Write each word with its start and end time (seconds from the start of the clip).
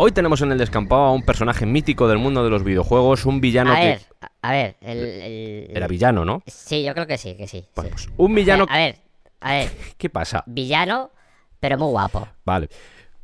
Hoy 0.00 0.12
tenemos 0.12 0.40
en 0.42 0.52
el 0.52 0.58
descampado 0.58 1.02
a 1.02 1.12
un 1.12 1.22
personaje 1.22 1.66
mítico 1.66 2.06
del 2.06 2.18
mundo 2.18 2.44
de 2.44 2.50
los 2.50 2.62
videojuegos, 2.62 3.26
un 3.26 3.40
villano 3.40 3.72
A 3.72 3.76
que... 3.80 3.86
ver, 3.86 4.00
a- 4.42 4.50
ver, 4.52 4.76
el, 4.80 4.98
el- 4.98 5.76
Era 5.76 5.88
villano, 5.88 6.24
¿no? 6.24 6.40
Sí, 6.46 6.84
yo 6.84 6.94
creo 6.94 7.06
que 7.08 7.18
sí, 7.18 7.34
que 7.36 7.48
sí. 7.48 7.64
Bueno, 7.74 7.90
sí. 7.96 8.06
pues 8.06 8.16
un 8.16 8.32
villano... 8.34 8.66
A 8.68 8.76
ver, 8.78 8.98
a 9.40 9.52
ver, 9.54 9.70
¿Qué 9.98 10.08
pasa? 10.08 10.44
villano, 10.46 11.10
pero 11.58 11.78
muy 11.78 11.88
guapo. 11.88 12.28
Vale. 12.44 12.68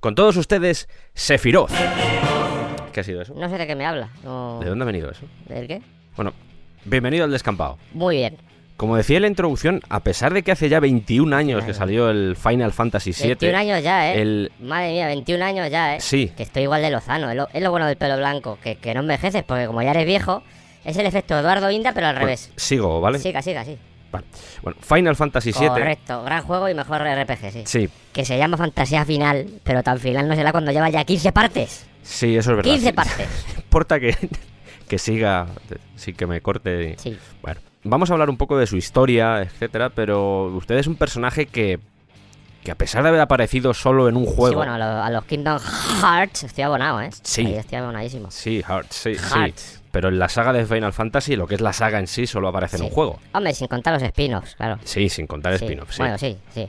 Con 0.00 0.16
todos 0.16 0.36
ustedes, 0.36 0.88
Sephiroth. 1.14 1.70
¿Qué 2.92 3.00
ha 3.00 3.04
sido 3.04 3.22
eso? 3.22 3.34
No 3.34 3.48
sé 3.48 3.56
de 3.56 3.66
qué 3.68 3.76
me 3.76 3.86
habla. 3.86 4.10
no- 4.24 4.58
¿De 4.60 4.68
dónde 4.68 4.82
ha 4.82 4.86
venido 4.86 5.10
eso? 5.12 5.26
¿Del 5.48 5.68
qué? 5.68 5.80
Bueno, 6.16 6.32
bienvenido 6.84 7.24
al 7.24 7.30
descampado. 7.30 7.78
Muy 7.92 8.16
bien. 8.16 8.36
Como 8.76 8.96
decía 8.96 9.16
en 9.16 9.22
la 9.22 9.28
introducción, 9.28 9.80
a 9.88 10.00
pesar 10.00 10.34
de 10.34 10.42
que 10.42 10.50
hace 10.50 10.68
ya 10.68 10.80
21 10.80 11.34
años 11.36 11.64
que 11.64 11.72
salió 11.74 12.10
el 12.10 12.34
Final 12.36 12.72
Fantasy 12.72 13.12
VII... 13.12 13.26
21 13.28 13.56
años 13.58 13.82
ya, 13.84 14.12
¿eh? 14.12 14.20
el- 14.20 14.52
Madre 14.60 14.90
mía, 14.92 15.06
21 15.06 15.44
años 15.44 15.70
ya, 15.70 15.94
¿eh? 15.96 16.00
Sí. 16.00 16.32
Que 16.36 16.42
estoy 16.42 16.64
igual 16.64 16.82
de 16.82 16.90
lozano. 16.90 17.30
Es 17.30 17.36
lo, 17.36 17.48
es 17.52 17.62
lo 17.62 17.70
bueno 17.70 17.86
del 17.86 17.96
pelo 17.96 18.16
blanco, 18.16 18.58
que, 18.62 18.74
que 18.76 18.92
no 18.94 19.00
envejeces, 19.00 19.44
porque 19.44 19.66
como 19.66 19.80
ya 19.82 19.92
eres 19.92 20.06
viejo, 20.06 20.42
es 20.84 20.96
el 20.96 21.06
efecto 21.06 21.38
Eduardo 21.38 21.70
Inda, 21.70 21.92
pero 21.92 22.08
al 22.08 22.14
Bueno, 22.14 22.26
revés. 22.26 22.50
sigo, 22.56 23.00
¿vale? 23.00 23.20
Siga, 23.20 23.42
siga, 23.42 23.64
sí. 23.64 23.78
Vale. 24.10 24.26
Bueno, 24.62 24.78
Final 24.80 25.14
Fantasy 25.16 25.52
VII... 25.52 25.68
Correcto, 25.68 26.22
gran 26.24 26.42
juego 26.42 26.68
y 26.68 26.74
mejor 26.74 27.00
RPG, 27.02 27.52
sí. 27.52 27.62
Sí, 27.66 27.88
Que 28.12 28.24
se 28.24 28.36
llama 28.38 28.56
Fantasía 28.56 29.04
Final, 29.04 29.46
pero 29.62 29.84
tan 29.84 29.98
final 30.00 30.26
no 30.28 30.34
será 30.34 30.50
cuando 30.50 30.72
lleva 30.72 30.88
ya 30.90 31.04
15 31.04 31.30
partes. 31.32 31.86
sí, 32.02 32.36
eso 32.36 32.50
es 32.50 32.56
verdad. 32.56 32.70
15 32.72 32.86
sí. 32.88 32.92
partes. 32.92 33.28
No 33.54 33.54
importa 33.62 34.00
que, 34.00 34.16
que 34.88 34.98
siga, 34.98 35.46
sí 35.96 36.12
que 36.12 36.26
me 36.26 36.40
corte. 36.40 36.96
Sí. 36.98 37.16
Bueno, 37.42 37.60
vamos 37.84 38.10
a 38.10 38.14
hablar 38.14 38.30
un 38.30 38.36
poco 38.36 38.58
de 38.58 38.66
su 38.66 38.76
historia, 38.76 39.40
etcétera, 39.42 39.90
pero 39.90 40.46
usted 40.46 40.76
es 40.76 40.86
un 40.86 40.96
personaje 40.96 41.46
que, 41.46 41.78
que 42.62 42.70
a 42.70 42.74
pesar 42.74 43.02
de 43.02 43.10
haber 43.10 43.20
aparecido 43.20 43.72
solo 43.74 44.08
en 44.08 44.16
un 44.16 44.26
juego... 44.26 44.48
Sí, 44.48 44.56
bueno, 44.56 44.74
a, 44.74 44.78
lo- 44.78 45.02
a 45.02 45.10
los 45.10 45.24
Kingdom 45.26 45.58
Hearts 46.02 46.44
estoy 46.44 46.64
abonado, 46.64 47.00
¿eh? 47.00 47.10
Sí. 47.22 47.46
Ahí 47.46 47.54
estoy 47.54 47.78
abonadísimo. 47.78 48.30
Sí, 48.30 48.62
Hearts, 48.66 48.94
sí, 48.96 49.14
sí. 49.14 49.34
Hearts. 49.34 49.82
Pero 49.92 50.08
en 50.08 50.18
la 50.18 50.28
saga 50.28 50.52
de 50.52 50.66
Final 50.66 50.92
Fantasy, 50.92 51.36
lo 51.36 51.46
que 51.46 51.54
es 51.54 51.60
la 51.60 51.72
saga 51.72 52.00
en 52.00 52.06
sí, 52.08 52.26
solo 52.26 52.48
aparece 52.48 52.76
en 52.76 52.80
Sí. 52.82 52.88
un 52.88 52.92
juego. 52.92 53.20
Hombre, 53.32 53.54
sin 53.54 53.68
contar 53.68 53.94
los 53.94 54.02
spin-offs, 54.02 54.56
claro. 54.56 54.78
Sí, 54.84 55.08
sin 55.08 55.26
contar 55.28 55.56
Sí. 55.58 55.64
spin-off, 55.64 55.90
sí. 55.92 55.98
Bueno, 55.98 56.18
sí, 56.18 56.36
sí. 56.52 56.68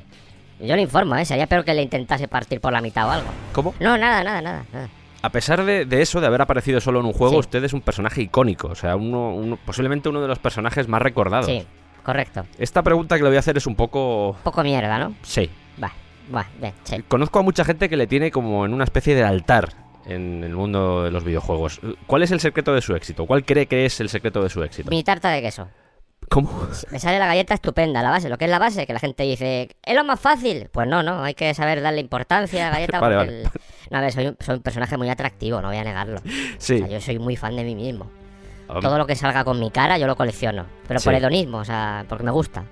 Yo 0.60 0.76
le 0.76 0.84
informo, 0.84 1.16
¿eh? 1.16 1.26
Sería 1.26 1.48
peor 1.48 1.66
que 1.66 1.74
le 1.74 1.82
intentase 1.82 2.28
partir 2.28 2.62
por 2.62 2.72
la 2.72 2.82
mitad 2.82 3.08
o 3.08 3.12
algo. 3.12 3.28
¿Cómo? 3.52 3.74
No, 3.80 3.98
nada, 3.98 4.24
nada, 4.24 4.42
nada. 4.42 4.66
nada. 4.72 4.90
A 5.26 5.30
pesar 5.32 5.64
de, 5.66 5.86
de 5.86 6.02
eso, 6.02 6.22
de 6.22 6.28
haber 6.28 6.42
aparecido 6.42 6.80
solo 6.80 7.00
en 7.00 7.06
un 7.08 7.14
juego, 7.14 7.34
Sí. 7.34 7.40
usted 7.40 7.64
es 7.64 7.74
un 7.74 7.82
personaje 7.82 8.22
icónico. 8.22 8.68
O 8.68 8.76
sea, 8.76 8.96
uno, 8.96 9.34
uno- 9.34 9.58
posiblemente 9.66 10.08
uno 10.10 10.22
de 10.22 10.28
los 10.28 10.40
personajes 10.40 10.88
más 10.88 11.02
recordados. 11.02 11.48
Sí, 11.48 11.66
correcto. 12.04 12.46
Esta 12.60 12.84
pregunta 12.84 13.18
que 13.18 13.24
le 13.24 13.30
voy 13.30 13.38
a 13.38 13.40
hacer 13.40 13.58
es 13.58 13.66
un 13.66 13.76
poco... 13.76 14.38
Poco 14.44 14.64
mierda, 14.64 15.00
¿no? 15.00 15.16
Sí. 15.24 15.50
Va, 15.84 15.92
va, 16.34 16.46
bien, 16.62 16.74
sí. 16.84 17.04
Conozco 17.08 17.40
a 17.40 17.42
mucha 17.42 17.66
gente 17.66 17.90
que 17.90 17.98
le 17.98 18.08
tiene 18.08 18.30
como 18.32 18.66
en 18.66 18.74
una 18.74 18.84
especie 18.84 19.16
de 19.16 19.24
altar 19.24 19.74
en 20.06 20.44
el 20.44 20.56
mundo 20.56 21.04
de 21.04 21.10
los 21.12 21.24
videojuegos. 21.24 21.82
¿Cuál 22.06 22.22
es 22.22 22.30
el 22.32 22.40
secreto 22.40 22.74
de 22.76 22.82
su 22.82 22.96
éxito? 22.96 23.26
¿Cuál 23.26 23.44
cree 23.44 23.66
que 23.66 23.86
es 23.86 24.00
el 24.02 24.10
secreto 24.10 24.44
de 24.44 24.50
su 24.50 24.62
éxito? 24.64 24.92
Mi 24.92 25.04
tarta 25.04 25.30
de 25.32 25.42
queso. 25.42 25.68
¿Cómo? 26.30 26.68
Me 26.92 27.00
sale 27.00 27.20
la 27.20 27.28
galleta 27.28 27.54
estupenda, 27.54 28.02
la 28.02 28.10
base. 28.10 28.30
Lo 28.30 28.38
que 28.38 28.46
es 28.46 28.52
la 28.52 28.60
base, 28.60 28.86
que 28.86 28.94
la 28.94 29.00
gente 29.00 29.24
dice, 29.24 29.70
¿es 29.84 29.96
lo 29.96 30.04
más 30.04 30.20
fácil? 30.20 30.70
Pues 30.72 30.88
no, 30.88 31.04
no, 31.04 31.24
hay 31.24 31.34
que 31.34 31.54
saber 31.54 31.82
darle 31.82 32.02
importancia 32.02 32.68
a 32.68 32.70
la 32.72 32.76
galleta. 32.78 33.00
Vale, 33.02 33.16
porque 33.16 33.32
vale. 33.32 33.42
el- 33.44 33.50
No, 33.92 33.98
a 33.98 34.02
ver, 34.02 34.12
soy 34.12 34.28
un, 34.28 34.38
soy 34.40 34.56
un 34.58 34.62
personaje 34.62 34.98
muy 34.98 35.10
atractivo, 35.10 35.62
no 35.62 35.68
voy 35.70 35.78
a 35.78 35.84
negarlo. 35.84 36.20
Sí. 36.58 36.76
O 36.76 36.78
sea, 36.80 36.88
yo 36.88 37.00
soy 37.02 37.20
muy 37.20 37.36
fan 37.36 37.56
de 37.56 37.64
mí 37.64 37.76
mismo. 37.76 38.10
Todo 38.82 38.98
lo 38.98 39.06
que 39.06 39.16
salga 39.16 39.44
con 39.44 39.60
mi 39.60 39.70
cara 39.70 39.98
yo 40.00 40.08
lo 40.08 40.16
colecciono. 40.16 40.66
Pero 40.88 41.00
Sí. 41.00 41.06
por 41.06 41.14
hedonismo, 41.14 41.60
o 41.60 41.66
sea, 41.66 42.04
porque 42.10 42.24
me 42.24 42.32
gusta. 42.32 42.64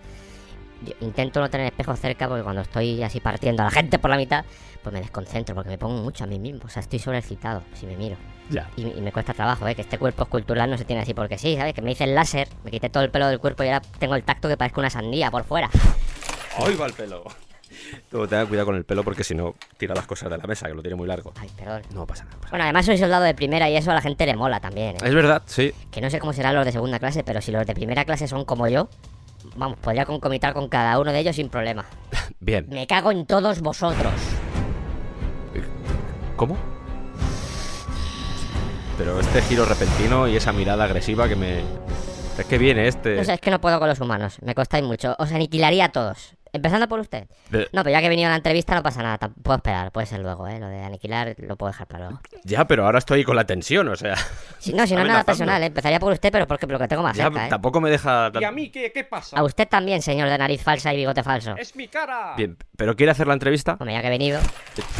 Yo 0.85 0.93
intento 1.01 1.39
no 1.39 1.49
tener 1.49 1.67
espejos 1.67 1.99
cerca 1.99 2.27
porque 2.27 2.43
cuando 2.43 2.61
estoy 2.61 3.01
así 3.03 3.19
partiendo 3.19 3.61
a 3.63 3.65
la 3.65 3.71
gente 3.71 3.99
por 3.99 4.09
la 4.09 4.17
mitad, 4.17 4.45
pues 4.81 4.93
me 4.93 4.99
desconcentro 4.99 5.55
porque 5.55 5.69
me 5.69 5.77
pongo 5.77 6.01
mucho 6.01 6.23
a 6.23 6.27
mí 6.27 6.39
mismo. 6.39 6.61
O 6.65 6.69
sea, 6.69 6.81
estoy 6.81 6.99
sobreexcitado 6.99 7.63
si 7.73 7.85
me 7.85 7.95
miro. 7.95 8.17
Ya. 8.49 8.69
Y, 8.75 8.87
y 8.87 9.01
me 9.01 9.11
cuesta 9.11 9.33
trabajo, 9.33 9.67
¿eh? 9.67 9.75
Que 9.75 9.81
este 9.81 9.97
cuerpo 9.97 10.23
escultural 10.23 10.69
no 10.69 10.77
se 10.77 10.85
tiene 10.85 11.01
así 11.01 11.13
porque 11.13 11.37
sí, 11.37 11.55
¿sabes? 11.55 11.73
Que 11.73 11.81
me 11.81 11.91
hice 11.91 12.03
el 12.03 12.15
láser, 12.15 12.49
me 12.63 12.71
quité 12.71 12.89
todo 12.89 13.03
el 13.03 13.09
pelo 13.09 13.27
del 13.27 13.39
cuerpo 13.39 13.63
y 13.63 13.67
ahora 13.67 13.81
tengo 13.99 14.15
el 14.15 14.23
tacto 14.23 14.47
que 14.49 14.57
parezca 14.57 14.81
una 14.81 14.89
sandía 14.89 15.31
por 15.31 15.43
fuera. 15.43 15.69
¡Ay, 16.57 16.75
va 16.75 16.85
el 16.85 16.93
pelo! 16.93 17.23
Tú 18.09 18.27
tenga 18.27 18.45
cuidado 18.45 18.67
con 18.67 18.75
el 18.75 18.85
pelo 18.85 19.03
porque 19.03 19.23
si 19.23 19.33
no, 19.35 19.55
tira 19.77 19.95
las 19.95 20.05
cosas 20.05 20.29
de 20.29 20.37
la 20.37 20.45
mesa, 20.45 20.67
que 20.67 20.73
lo 20.73 20.81
tiene 20.81 20.95
muy 20.95 21.07
largo. 21.07 21.33
Ay, 21.39 21.49
perdón. 21.57 21.81
No 21.93 22.05
pasa 22.05 22.23
nada. 22.25 22.37
pasa 22.37 22.49
Bueno, 22.51 22.63
además 22.63 22.85
soy 22.85 22.97
soldado 22.97 23.23
de 23.23 23.33
primera 23.33 23.69
y 23.69 23.75
eso 23.75 23.91
a 23.91 23.95
la 23.95 24.01
gente 24.01 24.25
le 24.25 24.35
mola 24.35 24.59
también. 24.59 24.95
¿eh? 24.97 24.99
Es 25.03 25.13
verdad, 25.13 25.41
sí. 25.45 25.73
Que 25.91 26.01
no 26.01 26.09
sé 26.09 26.19
cómo 26.19 26.33
serán 26.33 26.55
los 26.55 26.65
de 26.65 26.71
segunda 26.71 26.99
clase, 26.99 27.23
pero 27.23 27.41
si 27.41 27.51
los 27.51 27.65
de 27.65 27.73
primera 27.73 28.05
clase 28.05 28.27
son 28.27 28.45
como 28.45 28.67
yo, 28.67 28.89
vamos, 29.55 29.77
podría 29.79 30.05
concomitar 30.05 30.53
con 30.53 30.67
cada 30.67 30.99
uno 30.99 31.11
de 31.11 31.19
ellos 31.19 31.35
sin 31.35 31.49
problema. 31.49 31.85
Bien. 32.39 32.67
Me 32.69 32.87
cago 32.87 33.11
en 33.11 33.25
todos 33.25 33.61
vosotros. 33.61 34.13
¿Cómo? 36.35 36.57
Pero 38.97 39.19
este 39.19 39.41
giro 39.41 39.65
repentino 39.65 40.27
y 40.27 40.35
esa 40.35 40.51
mirada 40.51 40.83
agresiva 40.83 41.27
que 41.27 41.35
me... 41.35 41.59
Es 42.37 42.45
que 42.45 42.57
viene 42.57 42.87
este... 42.87 43.15
No 43.15 43.23
sé, 43.23 43.33
es 43.33 43.41
que 43.41 43.51
no 43.51 43.61
puedo 43.61 43.79
con 43.79 43.87
los 43.87 43.99
humanos. 43.99 44.37
Me 44.41 44.55
costáis 44.55 44.83
mucho. 44.83 45.15
Os 45.19 45.31
aniquilaría 45.31 45.85
a 45.85 45.91
todos. 45.91 46.35
Empezando 46.53 46.87
por 46.87 46.99
usted. 46.99 47.27
De- 47.49 47.67
No, 47.73 47.83
pero 47.83 47.89
ya 47.89 47.99
que 47.99 48.05
he 48.05 48.09
venido 48.09 48.27
a 48.27 48.29
la 48.29 48.35
entrevista 48.37 48.75
no 48.75 48.83
pasa 48.83 49.01
nada. 49.01 49.17
Puedo 49.41 49.57
esperar, 49.57 49.91
puede 49.91 50.05
ser 50.07 50.19
luego, 50.19 50.47
¿eh? 50.47 50.59
Lo 50.59 50.67
de 50.67 50.81
aniquilar 50.83 51.35
lo 51.39 51.55
puedo 51.57 51.71
dejar 51.71 51.87
para 51.87 52.05
luego. 52.05 52.21
Ya, 52.43 52.65
pero 52.67 52.85
ahora 52.85 52.99
estoy 52.99 53.23
con 53.23 53.35
la 53.35 53.45
tensión, 53.45 53.87
o 53.89 53.95
sea... 53.95 54.15
Si, 54.59 54.71
no, 54.71 54.85
si 54.85 54.93
no 54.93 55.01
es 55.01 55.07
nada 55.07 55.23
personal, 55.23 55.61
¿eh? 55.63 55.65
Empezaría 55.67 55.99
por 55.99 56.13
usted, 56.13 56.31
pero 56.31 56.47
porque 56.47 56.67
lo 56.67 56.77
que 56.79 56.87
tengo 56.87 57.01
más 57.03 57.17
Ya, 57.17 57.25
cerca, 57.25 57.47
¿eh? 57.47 57.49
tampoco 57.49 57.81
me 57.81 57.89
deja... 57.89 58.31
¿Y 58.39 58.43
a 58.43 58.51
mí 58.51 58.69
qué, 58.69 58.91
qué 58.93 59.03
pasa? 59.03 59.35
A 59.37 59.43
usted 59.43 59.67
también, 59.67 60.01
señor 60.03 60.29
de 60.29 60.37
nariz 60.37 60.61
falsa 60.61 60.93
y 60.93 60.97
bigote 60.97 61.23
falso. 61.23 61.55
¡Es 61.57 61.75
mi 61.75 61.87
cara! 61.87 62.35
Bien, 62.37 62.55
¿pero 62.77 62.95
quiere 62.95 63.11
hacer 63.11 63.25
la 63.27 63.33
entrevista? 63.33 63.73
Hombre, 63.79 63.93
ya 63.95 64.01
que 64.01 64.07
he 64.07 64.11
venido... 64.11 64.39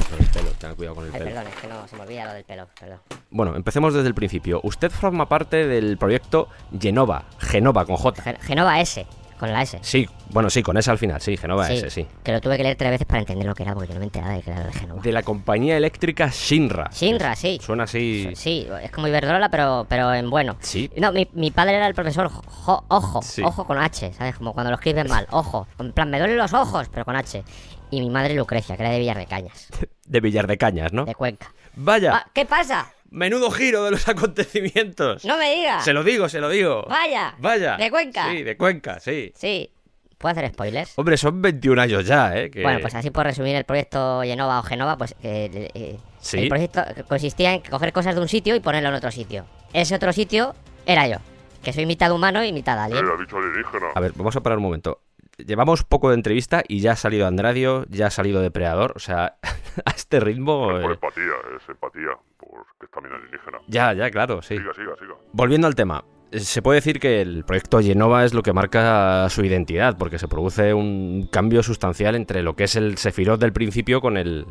Con 0.10 0.20
el 0.20 0.26
pelo, 0.32 0.50
tenga 0.60 0.74
cuidado 0.76 0.96
con 0.96 1.06
el 1.06 1.12
Ay, 1.14 1.20
pelo. 1.20 1.32
perdón, 1.36 1.48
es 1.56 1.62
que 1.62 1.68
no 1.68 1.88
se 1.88 1.96
me 1.96 2.02
olvida 2.02 2.26
lo 2.26 2.34
del 2.34 2.44
pelo, 2.46 2.68
perdón. 2.80 3.00
Bueno, 3.30 3.56
empecemos 3.56 3.94
desde 3.94 4.08
el 4.08 4.16
principio. 4.16 4.60
Usted 4.64 4.90
forma 4.92 5.30
parte 5.30 5.68
del 5.68 5.98
proyecto 5.98 6.48
Genova, 6.80 7.26
Genova 7.40 7.86
con 7.86 7.96
J. 7.98 8.22
Gen- 8.24 8.38
Genova 8.42 8.80
S, 8.82 9.06
con 9.44 9.52
la 9.52 9.62
S. 9.62 9.78
Sí, 9.82 10.08
bueno, 10.30 10.50
sí, 10.50 10.64
con 10.64 10.78
esa 10.78 10.92
al 10.92 10.98
final, 10.98 11.20
sí, 11.20 11.36
Genova 11.36 11.68
Sí, 11.68 11.74
S, 11.74 11.90
sí. 11.90 12.08
Que 12.24 12.32
lo 12.32 12.40
tuve 12.40 12.56
que 12.56 12.64
leer 12.64 12.78
tres 12.78 12.92
veces 12.92 13.06
para 13.06 13.20
entender 13.20 13.46
lo 13.46 13.54
que 13.54 13.64
era, 13.64 13.74
porque 13.74 13.90
yo 13.90 13.94
no 13.96 14.00
me 14.00 14.06
enteraba 14.06 14.32
de 14.34 14.42
que 14.42 14.52
era 14.52 14.62
de 14.64 14.72
Genova. 14.72 15.02
De 15.02 15.12
la 15.12 15.22
compañía 15.22 15.76
eléctrica 15.76 16.30
Shinra. 16.32 16.90
Shinra, 16.94 17.36
sí. 17.36 17.60
Suena 17.62 17.84
así. 17.84 18.30
Sí, 18.36 18.66
es 18.82 18.90
como 18.92 19.10
Iberdrola, 19.10 19.50
pero, 19.50 19.86
pero 19.90 20.14
en 20.14 20.30
bueno. 20.30 20.56
Sí. 20.62 20.90
No, 20.96 21.12
mi, 21.12 21.28
mi 21.34 21.52
padre 21.52 21.76
era 21.76 21.88
el 21.88 21.94
profesor 21.94 22.30
Jo- 22.30 22.86
Ojo, 22.88 23.22
Sí. 23.22 23.42
Ojo 23.44 23.66
con 23.66 23.78
H, 23.78 24.14
¿sabes? 24.14 24.36
Como 24.38 24.54
cuando 24.54 24.70
lo 24.72 24.76
escriben 24.78 25.10
mal, 25.10 25.28
Ojo. 25.32 25.68
En 25.78 25.92
plan, 25.92 26.10
me 26.10 26.20
duelen 26.20 26.38
los 26.38 26.54
ojos, 26.54 26.88
pero 26.90 27.04
con 27.04 27.18
H. 27.18 27.44
Y 27.92 28.00
mi 28.00 28.10
madre 28.10 28.34
Lucrecia, 28.36 28.78
que 28.78 28.84
era 28.84 28.92
de 28.94 29.00
Villar 29.00 29.18
de 29.18 29.26
Cañas, 29.26 29.68
De 30.06 30.20
Villar 30.22 30.48
de 30.48 30.58
Cañas, 30.58 30.94
¿no? 30.94 31.04
de 31.04 31.16
Cuenca. 31.16 31.52
Vaya, 31.76 32.14
Ah, 32.16 32.28
¿Qué 32.34 32.46
pasa? 32.46 32.93
Menudo 33.14 33.50
giro 33.52 33.84
de 33.86 33.92
los 33.92 34.08
acontecimientos. 34.10 35.24
No 35.26 35.38
me 35.38 35.54
digas. 35.56 35.86
Se 35.86 35.94
lo 35.94 36.04
digo, 36.04 36.28
se 36.30 36.40
lo 36.40 36.50
digo. 36.50 36.86
Vaya. 36.90 37.36
Vaya. 37.40 37.78
¿De 37.78 37.90
Cuenca? 37.90 38.30
Sí, 38.32 38.44
de 38.44 38.58
Cuenca, 38.58 39.00
sí. 39.00 39.32
Sí. 39.36 39.70
¿Puedo 40.18 40.32
hacer 40.32 40.50
spoilers? 40.52 40.94
Hombre, 40.98 41.18
son 41.18 41.42
21 41.42 41.82
años 41.82 42.06
ya, 42.06 42.36
¿eh? 42.38 42.50
Que... 42.50 42.62
Bueno, 42.64 42.80
pues 42.82 42.96
así 42.96 43.10
por 43.12 43.26
resumir 43.26 43.56
el 43.56 43.66
proyecto 43.66 44.22
Genova 44.24 44.60
o 44.60 44.64
Genova, 44.64 44.98
pues 44.98 45.16
eh, 45.22 45.70
eh, 45.74 45.98
Sí. 46.20 46.40
el 46.40 46.48
proyecto 46.50 46.82
consistía 47.10 47.54
en 47.54 47.62
coger 47.62 47.92
cosas 47.92 48.16
de 48.16 48.22
un 48.22 48.30
sitio 48.30 48.56
y 48.56 48.62
ponerlo 48.62 48.88
en 48.90 48.96
otro 48.96 49.12
sitio. 49.12 49.46
Ese 49.74 49.96
otro 49.96 50.14
sitio 50.14 50.56
era 50.86 51.08
yo, 51.08 51.18
que 51.62 51.74
soy 51.74 51.86
mitad 51.86 52.10
humano 52.14 52.42
y 52.44 52.54
mitad 52.54 52.82
alien. 52.82 53.06
ha 53.06 53.20
dicho 53.22 53.38
alienígena. 53.38 53.88
A 53.94 54.00
ver, 54.00 54.14
vamos 54.16 54.34
a 54.38 54.42
parar 54.42 54.58
un 54.60 54.64
momento. 54.64 55.02
Llevamos 55.38 55.84
poco 55.84 56.10
de 56.10 56.16
entrevista 56.16 56.64
y 56.68 56.80
ya 56.80 56.92
ha 56.92 56.96
salido 56.96 57.26
Andradio, 57.26 57.86
ya 57.90 58.08
ha 58.08 58.12
salido 58.12 58.42
Depredador. 58.42 58.94
O 58.96 59.00
sea, 59.00 59.38
a 59.86 59.92
este 59.92 60.20
ritmo. 60.20 60.68
Por 60.68 60.82
eh, 60.82 60.94
empatía, 60.94 61.34
es 61.58 61.70
empatía, 61.70 62.12
porque 62.38 62.86
es 62.86 62.92
también 62.92 63.16
alienígena. 63.16 63.60
ya, 63.68 63.94
ya, 63.94 64.12
claro, 64.12 64.42
sí. 64.42 64.58
Siga, 64.58 64.74
siga, 64.74 64.96
siga. 64.98 65.16
Volviendo 65.32 65.68
al 65.68 65.76
tema, 65.76 66.04
se 66.32 66.62
puede 66.62 66.78
decir 66.78 67.00
que 67.00 67.22
el 67.22 67.44
proyecto 67.46 67.80
Genova 67.80 68.26
es 68.26 68.34
lo 68.34 68.42
que 68.42 68.54
marca 68.54 69.28
su 69.30 69.44
identidad, 69.44 69.98
porque 69.98 70.18
se 70.18 70.28
produce 70.28 70.74
un 70.74 71.28
cambio 71.32 71.64
sustancial 71.64 72.16
entre 72.16 72.44
lo 72.44 72.56
que 72.56 72.66
es 72.66 72.76
el 72.76 72.98
Sephiroth 72.98 73.40
del 73.40 73.54
principio 73.54 74.02
con 74.02 74.18
el. 74.18 74.46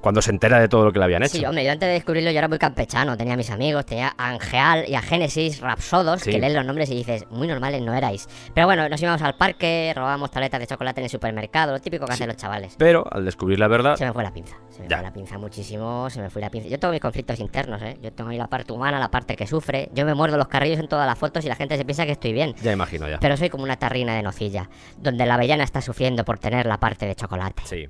Cuando 0.00 0.22
se 0.22 0.30
entera 0.30 0.60
de 0.60 0.68
todo 0.68 0.84
lo 0.84 0.92
que 0.92 0.98
le 0.98 1.04
habían 1.04 1.22
hecho. 1.22 1.36
Sí, 1.36 1.44
hombre, 1.44 1.64
yo 1.64 1.72
antes 1.72 1.86
de 1.88 1.92
descubrirlo 1.94 2.30
yo 2.30 2.38
era 2.38 2.48
muy 2.48 2.58
campechano, 2.58 3.16
tenía 3.16 3.34
a 3.34 3.36
mis 3.36 3.50
amigos, 3.50 3.84
tenía 3.86 4.14
a 4.16 4.28
Angeal 4.30 4.84
y 4.88 4.94
a 4.94 5.02
Génesis, 5.02 5.60
Rapsodos, 5.60 6.22
Sí. 6.22 6.30
que 6.30 6.38
lees 6.38 6.54
los 6.54 6.64
nombres 6.64 6.90
y 6.90 6.94
dices, 6.96 7.24
muy 7.30 7.48
normales 7.48 7.82
no 7.82 7.94
erais. 7.94 8.28
Pero 8.54 8.66
bueno, 8.66 8.88
nos 8.88 9.00
íbamos 9.02 9.22
al 9.22 9.36
parque, 9.36 9.92
robábamos 9.94 10.30
tabletas 10.30 10.60
de 10.60 10.66
chocolate 10.66 11.00
en 11.00 11.04
el 11.04 11.10
supermercado, 11.10 11.72
lo 11.72 11.80
típico 11.80 12.06
que 12.06 12.12
hacen 12.12 12.28
los 12.28 12.36
chavales. 12.36 12.74
Pero 12.78 13.04
al 13.10 13.24
descubrir 13.24 13.58
la 13.58 13.68
verdad, 13.68 13.96
Se 13.96 14.04
me 14.06 14.12
fue 14.12 14.22
la 14.22 14.32
pinza, 14.32 14.56
se 14.70 14.82
me 14.82 14.88
Ya. 14.88 14.96
fue 14.98 15.04
la 15.06 15.12
pinza 15.12 15.38
muchísimo, 15.38 16.08
se 16.10 16.20
me 16.20 16.30
fue 16.30 16.40
la 16.42 16.50
pinza. 16.50 16.68
Yo 16.68 16.78
tengo 16.78 16.92
mis 16.92 17.00
conflictos 17.00 17.38
internos, 17.40 17.80
¿eh? 17.82 17.96
Yo 18.02 18.12
tengo 18.12 18.30
ahí 18.30 18.38
la 18.38 18.48
parte 18.48 18.72
humana, 18.72 18.98
la 18.98 19.10
parte 19.10 19.36
que 19.36 19.46
sufre. 19.46 19.88
Yo 19.94 20.04
me 20.04 20.14
muerdo 20.14 20.36
los 20.36 20.48
carrillos 20.48 20.78
en 20.78 20.88
todas 20.88 21.06
las 21.06 21.18
fotos 21.18 21.44
y 21.44 21.48
la 21.48 21.54
gente 21.56 21.76
se 21.76 21.84
piensa 21.84 22.06
que 22.06 22.12
estoy 22.12 22.32
bien. 22.32 22.54
ya 22.62 22.72
imagino 22.72 23.08
ya. 23.08 23.18
Pero 23.20 23.36
soy 23.36 23.48
como 23.50 23.64
una 23.64 23.76
tarrina 23.76 24.14
de 24.14 24.22
nocilla, 24.22 24.68
donde 24.98 25.26
la 25.26 25.34
avellana 25.34 25.64
está 25.64 25.80
sufriendo 25.80 26.24
por 26.24 26.38
tener 26.38 26.66
la 26.66 26.78
parte 26.78 27.06
de 27.06 27.14
chocolate. 27.14 27.62
Sí. 27.66 27.88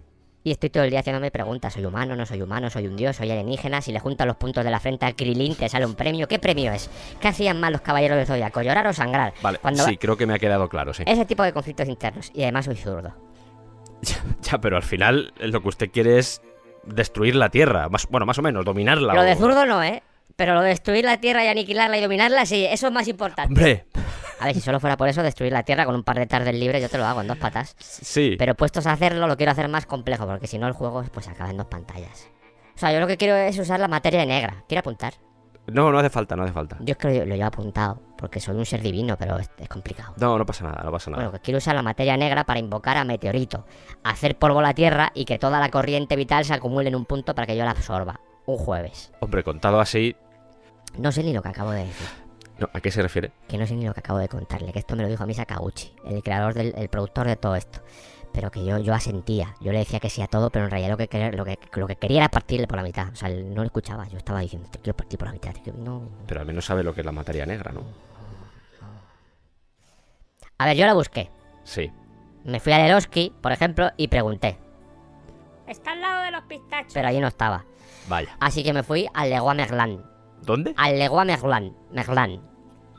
Y 0.49 0.53
estoy 0.53 0.71
todo 0.71 0.83
el 0.85 0.89
día 0.91 1.01
haciéndome 1.01 1.31
preguntas. 1.31 1.75
¿Soy 1.75 1.85
humano? 1.85 2.17
¿No 2.17 2.25
soy 2.25 2.41
humano? 2.41 2.71
¿Soy 2.71 2.87
un 2.87 2.97
dios? 2.97 3.17
¿Soy 3.17 3.31
alienígena? 3.31 3.83
Si 3.83 3.93
le 3.93 4.01
juntas 4.01 4.27
los 4.27 4.37
puntos 4.37 4.65
de 4.65 4.71
la 4.71 4.81
frente 4.81 5.05
a 5.05 5.13
Krilin, 5.13 5.55
te 5.55 5.69
sale 5.69 5.85
un 5.85 5.95
premio. 5.95 6.27
¿Qué 6.27 6.39
premio 6.39 6.73
es? 6.73 6.89
¿Qué 7.21 7.29
hacían 7.29 7.61
mal 7.61 7.71
los 7.73 7.83
caballeros 7.83 8.17
del 8.17 8.27
Zodiaco? 8.27 8.63
¿Llorar 8.63 8.87
o 8.87 8.95
sangrar? 8.95 9.35
Vale, 9.43 9.59
Cuando 9.59 9.85
sí, 9.85 9.99
creo 9.99 10.17
que 10.17 10.25
me 10.27 10.33
ha 10.33 10.39
quedado 10.39 10.71
claro, 10.71 10.95
sí. 10.95 11.03
Ese 11.07 11.27
tipo 11.27 11.43
de 11.43 11.53
conflictos 11.53 11.87
internos. 11.87 12.31
Y 12.35 12.45
además 12.45 12.65
soy 12.65 12.77
zurdo. 12.77 13.15
Ya, 14.43 14.59
pero 14.59 14.77
al 14.77 14.83
final 14.83 15.35
lo 15.39 15.61
que 15.61 15.69
usted 15.69 15.91
quiere 15.91 16.19
es 16.19 16.41
destruir 16.85 17.35
la 17.37 17.51
Tierra. 17.51 17.91
Más, 17.91 18.07
bueno, 18.09 18.25
más 18.25 18.39
o 18.39 18.43
menos, 18.43 18.65
dominarla. 18.65 19.13
Lo 19.13 19.21
o- 19.21 19.25
de 19.25 19.37
zurdo 19.37 19.67
no, 19.67 19.83
¿eh? 19.83 20.03
Pero 20.37 20.55
lo 20.55 20.63
de 20.63 20.69
destruir 20.71 21.05
la 21.05 21.19
Tierra 21.21 21.45
y 21.45 21.49
aniquilarla 21.49 21.99
y 21.99 22.01
dominarla, 22.01 22.47
sí, 22.47 22.65
eso 22.65 22.87
es 22.87 22.93
más 22.95 23.07
importante. 23.09 23.49
Hombre, 23.53 23.85
A 24.41 24.47
ver, 24.47 24.55
si 24.55 24.61
solo 24.61 24.79
fuera 24.81 24.97
por 24.97 25.09
eso, 25.09 25.23
destruir 25.23 25.53
la 25.53 25.63
Tierra 25.65 25.85
con 25.85 25.95
un 25.95 26.05
par 26.05 26.19
de 26.19 26.27
tardes 26.27 26.55
libres, 26.55 26.81
yo 26.83 26.89
te 26.89 26.99
lo 26.99 27.05
hago 27.07 27.21
en 27.21 27.27
dos 27.29 27.39
patas. 27.39 27.75
sí. 27.79 28.37
Pero 28.39 28.55
puestos 28.55 28.87
a 28.87 28.93
hacerlo, 28.93 29.27
lo 29.27 29.37
quiero 29.37 29.53
hacer 29.53 29.69
más 29.69 29.87
complejo, 29.87 30.27
porque 30.27 30.47
si 30.47 30.59
no 30.59 30.67
el 30.67 30.73
juego 30.73 31.03
pues 31.13 31.29
acaba 31.29 31.51
en 31.51 31.57
dos 31.57 31.67
pantallas. 31.67 32.29
O 32.75 32.79
sea, 32.79 32.93
yo 32.93 33.01
lo 33.01 33.07
que 33.09 33.17
quiero 33.17 33.35
es 33.35 33.59
usar 33.59 33.81
la 33.81 33.89
materia 33.89 34.25
negra. 34.25 34.63
Quiero 34.69 34.81
apuntar. 34.81 35.15
No, 35.67 35.91
no 35.93 35.99
hace 35.99 36.09
falta, 36.09 36.35
no 36.35 36.45
hace 36.45 36.53
falta. 36.53 36.77
Yo 36.81 36.93
es 36.93 36.97
que 36.97 37.09
lo, 37.19 37.27
lo 37.27 37.35
llevo 37.35 37.47
apuntado, 37.49 38.01
porque 38.17 38.41
soy 38.41 38.57
un 38.57 38.65
ser 38.65 38.81
divino, 38.81 39.17
pero 39.19 39.37
es, 39.39 39.51
es 39.59 39.69
complicado. 39.69 40.15
No, 40.17 40.39
no 40.39 40.47
pasa 40.47 40.65
nada, 40.65 40.83
no 40.83 40.91
pasa 40.91 41.11
nada. 41.11 41.25
Bueno, 41.25 41.33
que 41.37 41.41
quiero 41.43 41.59
usar 41.59 41.75
la 41.75 41.83
materia 41.83 42.17
negra 42.17 42.45
para 42.45 42.59
invocar 42.61 42.97
a 42.97 43.05
Meteorito, 43.05 43.67
hacer 44.03 44.39
polvo 44.39 44.63
la 44.63 44.73
Tierra 44.73 45.11
y 45.15 45.25
que 45.27 45.39
toda 45.39 45.61
la 45.61 45.69
corriente 45.69 46.17
vital 46.17 46.45
se 46.47 46.55
acumule 46.55 46.89
en 46.89 46.95
un 46.95 47.05
punto 47.05 47.35
para 47.35 47.47
que 47.47 47.57
yo 47.57 47.65
la 47.65 47.73
absorba. 47.73 48.21
Un 48.47 48.57
jueves. 48.57 49.13
Hombre, 49.21 49.43
contado 49.45 49.79
así, 49.81 50.17
No 50.97 51.13
sé 51.13 51.23
ni 51.23 51.35
lo 51.35 51.43
que 51.43 51.49
acabo 51.51 51.73
de 51.73 51.85
decir. 51.85 52.07
No, 52.59 52.69
¿a 52.73 52.81
qué 52.81 52.91
se 52.91 53.03
refiere? 53.03 53.33
Que 53.49 53.57
no 53.59 53.67
sé 53.67 53.75
ni 53.75 53.85
lo 53.87 53.95
que 53.95 54.01
acabo 54.01 54.19
de 54.19 54.29
contarle. 54.29 54.73
Que 54.73 54.79
esto 54.81 54.97
me 54.97 55.03
lo 55.03 55.09
dijo 55.09 55.23
a 55.23 55.27
mí 55.27 55.35
Sakauchi, 55.35 55.93
el 56.07 56.23
creador 56.23 56.55
del 56.55 56.75
el 56.77 56.89
productor 56.89 57.27
de 57.27 57.37
todo 57.37 57.55
esto. 57.57 57.81
Pero 58.33 58.51
que 58.51 58.65
yo, 58.65 58.79
yo 58.79 58.93
asentía. 58.95 59.55
Yo 59.61 59.73
le 59.73 59.79
decía 59.79 60.01
que 60.01 60.11
sí 60.11 60.21
a 60.23 60.27
todo, 60.27 60.51
pero 60.51 60.67
en 60.67 60.71
realidad 60.71 60.91
lo 60.91 60.97
que, 60.99 61.09
quería- 61.09 61.33
lo 61.33 61.45
que, 61.45 61.59
lo 61.75 61.87
que 61.87 61.97
quería 61.97 62.19
era 62.19 62.29
partirle 62.29 62.67
por 62.67 62.77
la 62.77 62.83
mitad. 62.83 63.09
O 63.11 63.17
sea, 63.17 63.29
él 63.31 63.55
no 63.55 63.63
lo 63.63 63.67
escuchaba. 63.67 64.07
Yo 64.09 64.19
estaba 64.19 64.41
diciendo, 64.41 64.69
te 64.71 64.79
quiero 64.79 64.97
partir 64.97 65.19
por 65.19 65.29
la 65.29 65.33
mitad. 65.33 65.53
te 65.53 65.63
quiero- 65.63 65.79
No. 65.79 66.03
Pero 66.27 66.41
al 66.41 66.47
menos 66.47 66.65
sabe 66.67 66.83
lo 66.85 66.93
que 66.95 67.01
es 67.01 67.07
la 67.07 67.13
materia 67.13 67.47
negra, 67.47 67.73
¿no? 67.73 67.83
A 70.59 70.67
ver, 70.67 70.77
yo 70.77 70.87
la 70.87 70.95
busqué. 70.95 71.31
Sí. 71.65 71.91
Me 72.45 72.61
fui 72.61 72.73
a 72.73 72.79
Leroski, 72.79 73.33
por 73.41 73.53
ejemplo, 73.53 73.91
y 73.97 74.09
pregunté. 74.09 74.59
Está 75.67 75.93
al 75.93 76.01
lado 76.01 76.25
de 76.25 76.31
los 76.31 76.43
pistachos. 76.45 76.93
Pero 76.95 77.09
allí 77.09 77.21
no 77.21 77.29
estaba. 77.29 77.65
Vaya. 78.09 78.37
Así 78.41 78.63
que 78.65 78.73
me 78.73 78.83
fui 78.83 79.09
al 79.15 79.31
Merlin. 79.57 80.03
¿Dónde? 80.43 80.75
Al 80.77 80.99
Leroy 80.99 81.27
Merlin. 81.27 81.75
Merlin. 81.91 82.41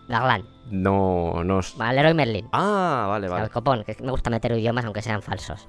Merlin. 0.08 0.46
No, 0.72 1.44
no. 1.44 1.60
Al 1.80 1.96
Leroy 1.96 2.14
Merlin. 2.14 2.48
Ah, 2.52 3.06
vale, 3.10 3.28
Al 3.28 3.32
vale. 3.34 3.50
copón, 3.50 3.84
que 3.84 3.96
me 4.02 4.12
gusta 4.12 4.30
meter 4.30 4.52
idiomas 4.52 4.86
aunque 4.86 5.02
sean 5.02 5.22
falsos. 5.22 5.68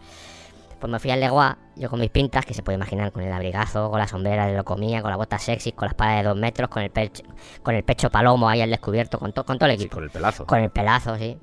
Pues 0.78 0.90
me 0.90 0.98
fui 0.98 1.10
al 1.10 1.20
Leroy, 1.20 1.52
yo 1.76 1.90
con 1.90 2.00
mis 2.00 2.08
pintas, 2.10 2.46
que 2.46 2.54
se 2.54 2.62
puede 2.62 2.76
imaginar, 2.76 3.12
con 3.12 3.22
el 3.22 3.32
abrigazo, 3.32 3.90
con 3.90 3.98
la 3.98 4.06
sombrera 4.06 4.46
de 4.46 4.56
lo 4.56 4.64
comía, 4.64 5.02
con 5.02 5.10
la 5.10 5.16
bota 5.16 5.38
sexy, 5.38 5.72
con 5.72 5.86
la 5.86 5.90
espada 5.90 6.16
de 6.16 6.22
dos 6.22 6.36
metros, 6.36 6.70
con 6.70 6.82
el 6.82 6.90
pecho, 6.90 7.22
con 7.62 7.74
el 7.74 7.84
pecho 7.84 8.10
palomo 8.10 8.48
ahí 8.48 8.62
al 8.62 8.70
descubierto, 8.70 9.18
con, 9.18 9.32
to- 9.32 9.44
con 9.44 9.58
todo 9.58 9.68
el 9.68 9.76
Sí, 9.76 9.82
equipo. 9.84 9.96
con 9.96 10.04
el 10.04 10.10
pelazo. 10.10 10.46
Con 10.46 10.58
el 10.60 10.70
pelazo, 10.70 11.16
sí. 11.18 11.38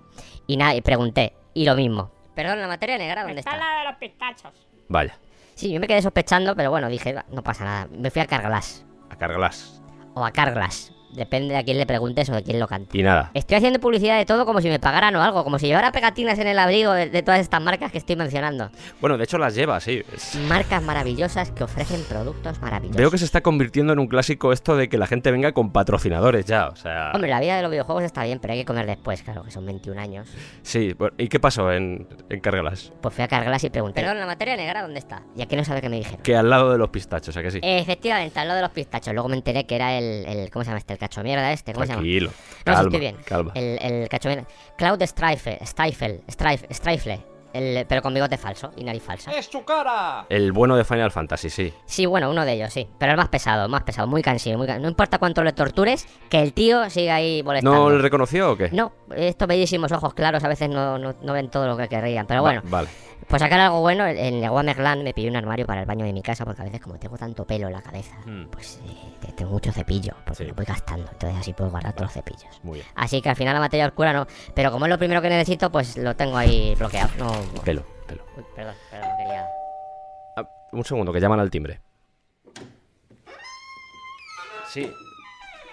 Y 0.48 0.58
nada, 0.58 0.74
y 0.74 0.82
pregunté, 0.82 1.34
y 1.54 1.66
lo 1.66 1.76
mismo. 1.76 2.12
Perdón, 2.34 2.60
la 2.62 2.68
materia 2.68 2.98
negra, 2.98 3.24
¿dónde 3.24 3.40
Está 3.40 3.52
al 3.52 3.58
está? 3.58 3.68
lado 3.68 3.80
de 3.80 3.86
los 3.92 3.96
pistachos. 4.00 4.52
Vaya. 4.90 5.18
Sí, 5.54 5.72
yo 5.72 5.80
me 5.80 5.88
quedé 5.88 6.02
sospechando, 6.02 6.56
pero 6.56 6.70
bueno, 6.72 6.88
dije, 6.88 7.14
"Va, 7.14 7.26
no 7.32 7.44
pasa 7.44 7.64
nada. 7.66 7.88
Me 7.92 8.10
fui 8.12 8.22
a 8.22 8.26
Carglass. 8.28 8.86
A 9.10 9.16
cargarlas. 9.18 9.82
O 10.18 10.24
a 10.26 10.32
Carglass. 10.32 10.97
Depende 11.12 11.54
de 11.54 11.60
a 11.60 11.64
quién 11.64 11.78
le 11.78 11.86
preguntes 11.86 12.30
o 12.30 12.34
de 12.36 12.44
quién 12.44 12.60
lo 12.60 12.68
cante. 12.68 12.98
Y 12.98 13.02
nada. 13.02 13.32
Estoy 13.34 13.58
haciendo 13.58 13.80
publicidad 13.80 14.18
de 14.18 14.26
todo 14.26 14.46
como 14.46 14.62
si 14.62 14.70
me 14.70 14.80
pagaran 14.80 15.16
o 15.16 15.24
algo, 15.24 15.44
como 15.44 15.58
si 15.58 15.68
llevara 15.68 15.92
pegatinas 15.92 16.38
en 16.40 16.48
el 16.48 16.60
abrigo 16.60 16.92
de, 16.92 17.10
de 17.10 17.24
todas 17.24 17.40
estas 17.40 17.62
marcas 17.62 17.92
que 17.92 17.98
estoy 17.98 18.16
mencionando. 18.16 18.70
Bueno, 19.00 19.18
de 19.18 19.24
hecho 19.24 19.38
las 19.38 19.56
lleva, 19.56 19.80
sí. 19.80 20.04
Marcas 20.48 20.84
maravillosas 20.84 21.52
que 21.52 21.64
ofrecen 21.64 22.04
productos 22.10 22.60
maravillosos. 22.62 22.98
Veo 22.98 23.10
que 23.10 23.18
se 23.18 23.26
está 23.26 23.42
convirtiendo 23.42 23.94
en 23.94 24.00
un 24.00 24.08
clásico 24.08 24.52
esto 24.52 24.76
de 24.76 24.90
que 24.90 24.98
la 24.98 25.08
gente 25.08 25.32
venga 25.32 25.54
con 25.54 25.72
patrocinadores 25.72 26.46
ya. 26.46 26.68
O 26.68 26.76
sea. 26.76 27.12
Hombre, 27.14 27.30
la 27.30 27.40
vida 27.40 27.56
de 27.56 27.62
los 27.62 27.72
videojuegos 27.72 28.04
está 28.04 28.24
bien, 28.26 28.40
pero 28.40 28.54
hay 28.54 28.60
que 28.60 28.66
comer 28.66 28.86
después, 28.86 29.24
claro, 29.24 29.44
que 29.44 29.52
son 29.52 29.66
21 29.66 30.00
años. 30.02 30.28
Sí. 30.62 30.94
bueno, 30.94 31.16
¿Y 31.18 31.30
qué 31.30 31.40
pasó 31.40 31.72
en, 31.72 32.08
en 32.30 32.40
Cargalas? 32.42 32.92
Pues 33.02 33.16
fui 33.16 33.24
a 33.24 33.28
Carglass 33.28 33.64
y 33.64 33.70
pregunté, 33.70 34.02
perdón, 34.02 34.20
la 34.20 34.26
materia 34.26 34.56
negra, 34.58 34.82
¿dónde 34.82 35.00
está? 35.00 35.24
Y 35.36 35.42
aquí 35.42 35.56
no 35.56 35.64
sabe 35.64 35.82
qué 35.82 35.90
me 35.90 35.98
dijeron. 35.98 36.22
Que 36.22 36.36
al 36.36 36.50
lado 36.50 36.72
de 36.72 36.78
los 36.78 36.90
pistachos, 36.90 37.36
¿a 37.38 37.42
que 37.42 37.52
sí? 37.52 37.60
Efectivamente, 37.64 38.40
al 38.40 38.48
lado 38.50 38.58
de 38.58 38.64
los 38.64 38.72
pistachos. 38.72 39.14
Luego 39.14 39.30
me 39.30 39.38
enteré 39.38 39.66
que 39.66 39.76
era 39.76 39.98
el, 39.98 40.26
el- 40.26 40.50
¿cómo 40.52 40.64
se 40.64 40.70
llama 40.70 40.80
este? 40.80 40.97
El 40.98 41.00
cacho 41.00 41.22
mierda 41.22 41.54
este, 41.54 41.74
¿cómo 41.74 41.86
se 41.86 41.90
llama? 41.92 42.02
Tranquilo. 42.02 42.30
No, 42.30 42.34
sí, 42.34 42.64
Calma, 42.64 42.82
estoy 42.82 43.00
bien. 43.00 43.16
calma. 43.24 43.52
El, 43.54 43.78
el 43.82 44.10
cacho 44.10 44.30
mierda. 44.30 44.48
Cloud 44.80 45.04
Strife, 45.04 45.60
Stifle, 45.64 46.22
Strife, 46.28 46.74
Strifle. 46.74 47.20
El, 47.54 47.86
pero 47.88 48.02
con 48.02 48.14
bigote 48.14 48.38
falso 48.38 48.72
y 48.76 48.84
nariz 48.84 49.02
falsa. 49.04 49.32
¡Es 49.32 49.46
su 49.48 49.64
cara! 49.64 50.26
El 50.30 50.52
bueno 50.52 50.76
de 50.76 50.84
Final 50.84 51.12
Fantasy, 51.12 51.50
sí. 51.50 51.74
Sí, 51.86 52.06
bueno, 52.06 52.30
uno 52.30 52.46
de 52.46 52.54
ellos, 52.54 52.72
sí. 52.74 52.88
Pero 53.00 53.12
el 53.14 53.18
más 53.18 53.30
pesado, 53.30 53.66
el 53.66 53.72
más 53.72 53.84
pesado, 53.84 54.08
muy 54.08 54.22
cansino. 54.22 54.58
Muy 54.58 54.68
can- 54.68 54.82
No 54.82 54.88
importa 54.90 55.18
cuánto 55.20 55.44
le 55.44 55.54
tortures, 55.54 56.08
que 56.30 56.42
el 56.42 56.54
tío 56.54 56.90
siga 56.90 57.16
ahí 57.16 57.42
molestando. 57.44 57.78
¿No 57.78 57.90
le 57.90 58.00
reconoció 58.02 58.52
o 58.52 58.58
qué? 58.58 58.70
No, 58.72 58.92
estos 59.16 59.48
bellísimos 59.48 59.92
ojos 59.92 60.14
claros 60.14 60.44
a 60.44 60.48
veces 60.48 60.70
no, 60.70 60.98
no, 60.98 61.16
no 61.22 61.34
ven 61.34 61.50
todo 61.50 61.68
lo 61.68 61.78
que 61.78 61.88
querrían. 61.88 62.28
Pero 62.28 62.42
Va- 62.44 62.50
bueno, 62.50 62.62
Vale. 62.66 62.90
pues 63.28 63.42
sacar 63.42 63.60
algo 63.60 63.82
bueno, 63.82 64.06
en 64.06 64.42
Leroy 64.42 64.64
Merlin 64.64 65.04
me 65.04 65.14
pillé 65.14 65.30
un 65.30 65.36
armario 65.36 65.66
para 65.66 65.82
el 65.82 65.86
baño 65.88 66.06
de 66.06 66.14
mi 66.14 66.22
casa 66.22 66.46
porque 66.46 66.62
a 66.62 66.66
veces 66.66 66.82
como 66.82 66.98
tengo 67.00 67.18
tanto 67.18 67.46
pelo 67.46 67.68
en 67.68 67.74
la 67.74 67.82
cabeza, 67.82 68.16
Hmm. 68.26 68.46
pues 68.52 68.80
eh, 68.86 68.94
te- 69.22 69.32
tengo 69.34 69.52
mucho 69.52 69.72
cepillo, 69.72 70.14
porque 70.26 70.44
Sí. 70.44 70.50
lo 70.50 70.54
voy 70.56 70.66
gastando. 70.66 71.10
Entonces 71.12 71.40
así 71.40 71.54
puedo 71.54 71.70
guardar 71.72 71.94
todos 71.94 72.06
los 72.08 72.14
cepillos. 72.14 72.60
Muy 72.64 72.76
bien. 72.80 72.88
Así 72.96 73.22
que 73.22 73.30
al 73.30 73.36
final 73.36 73.54
la 73.54 73.60
materia 73.60 73.88
oscura 73.88 74.14
no. 74.14 74.28
Pero 74.54 74.72
como 74.72 74.86
es 74.86 74.90
lo 74.90 74.98
primero 74.98 75.22
que 75.22 75.30
necesito, 75.30 75.72
pues 75.72 75.98
lo 75.98 76.16
tengo 76.16 76.38
ahí 76.38 76.76
bloqueado. 76.76 77.10
No. 77.18 77.32
Pelo, 77.64 77.84
pelo. 78.08 78.24
Uy, 78.38 78.44
perdón, 78.56 78.76
perdón, 78.92 79.10
quería. 79.18 79.48
Ah, 80.38 80.48
un 80.72 80.84
segundo, 80.86 81.12
que 81.12 81.20
llaman 81.20 81.40
al 81.40 81.50
timbre. 81.50 81.82
Sí. 84.70 84.92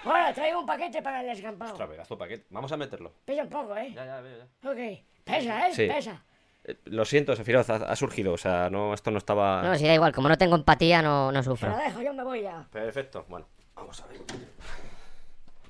Hola, 0.05 0.33
traigo 0.33 0.59
un 0.59 0.65
paquete 0.65 1.01
para 1.01 1.21
el 1.21 1.27
descampado. 1.27 1.73
Otra 1.73 1.87
pedazo 1.87 2.17
paquete. 2.17 2.45
Vamos 2.49 2.71
a 2.71 2.77
meterlo. 2.77 3.11
Pesa 3.25 3.43
un 3.43 3.49
poco, 3.49 3.75
¿eh? 3.75 3.91
Ya, 3.93 4.05
ya, 4.05 4.21
veo, 4.21 4.37
ya. 4.37 4.69
Ok. 4.69 4.99
Pesa, 5.23 5.67
¿eh? 5.67 5.73
Sí. 5.73 5.87
Pesa. 5.87 6.23
Eh, 6.63 6.77
Lo 6.85 7.05
siento, 7.05 7.35
Sefiroz, 7.35 7.69
ha, 7.69 7.75
ha 7.75 7.95
surgido. 7.95 8.33
O 8.33 8.37
sea, 8.37 8.69
no, 8.69 8.93
esto 8.93 9.11
no 9.11 9.17
estaba. 9.17 9.61
No, 9.63 9.75
si 9.75 9.85
da 9.85 9.93
igual, 9.93 10.13
como 10.13 10.29
no 10.29 10.37
tengo 10.37 10.55
empatía, 10.55 11.01
no, 11.01 11.31
no 11.31 11.43
sufro. 11.43 11.69
lo 11.69 11.77
dejo, 11.77 12.01
yo 12.01 12.13
me 12.13 12.23
voy 12.23 12.41
ya. 12.43 12.67
Perfecto, 12.71 13.25
bueno, 13.29 13.47
vamos 13.75 14.01
a 14.01 14.07
ver. 14.07 14.19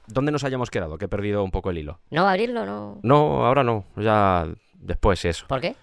¿Dónde 0.07 0.31
nos 0.31 0.43
hayamos 0.43 0.69
quedado? 0.69 0.97
Que 0.97 1.05
he 1.05 1.09
perdido 1.09 1.43
un 1.43 1.51
poco 1.51 1.71
el 1.71 1.79
hilo. 1.79 1.99
¿No 2.11 2.27
abrirlo? 2.27 2.65
No. 2.65 2.99
No, 3.01 3.45
ahora 3.45 3.63
no. 3.63 3.85
Ya 3.95 4.45
después 4.75 5.25
eso. 5.25 5.47
¿Por 5.47 5.61
qué? 5.61 5.75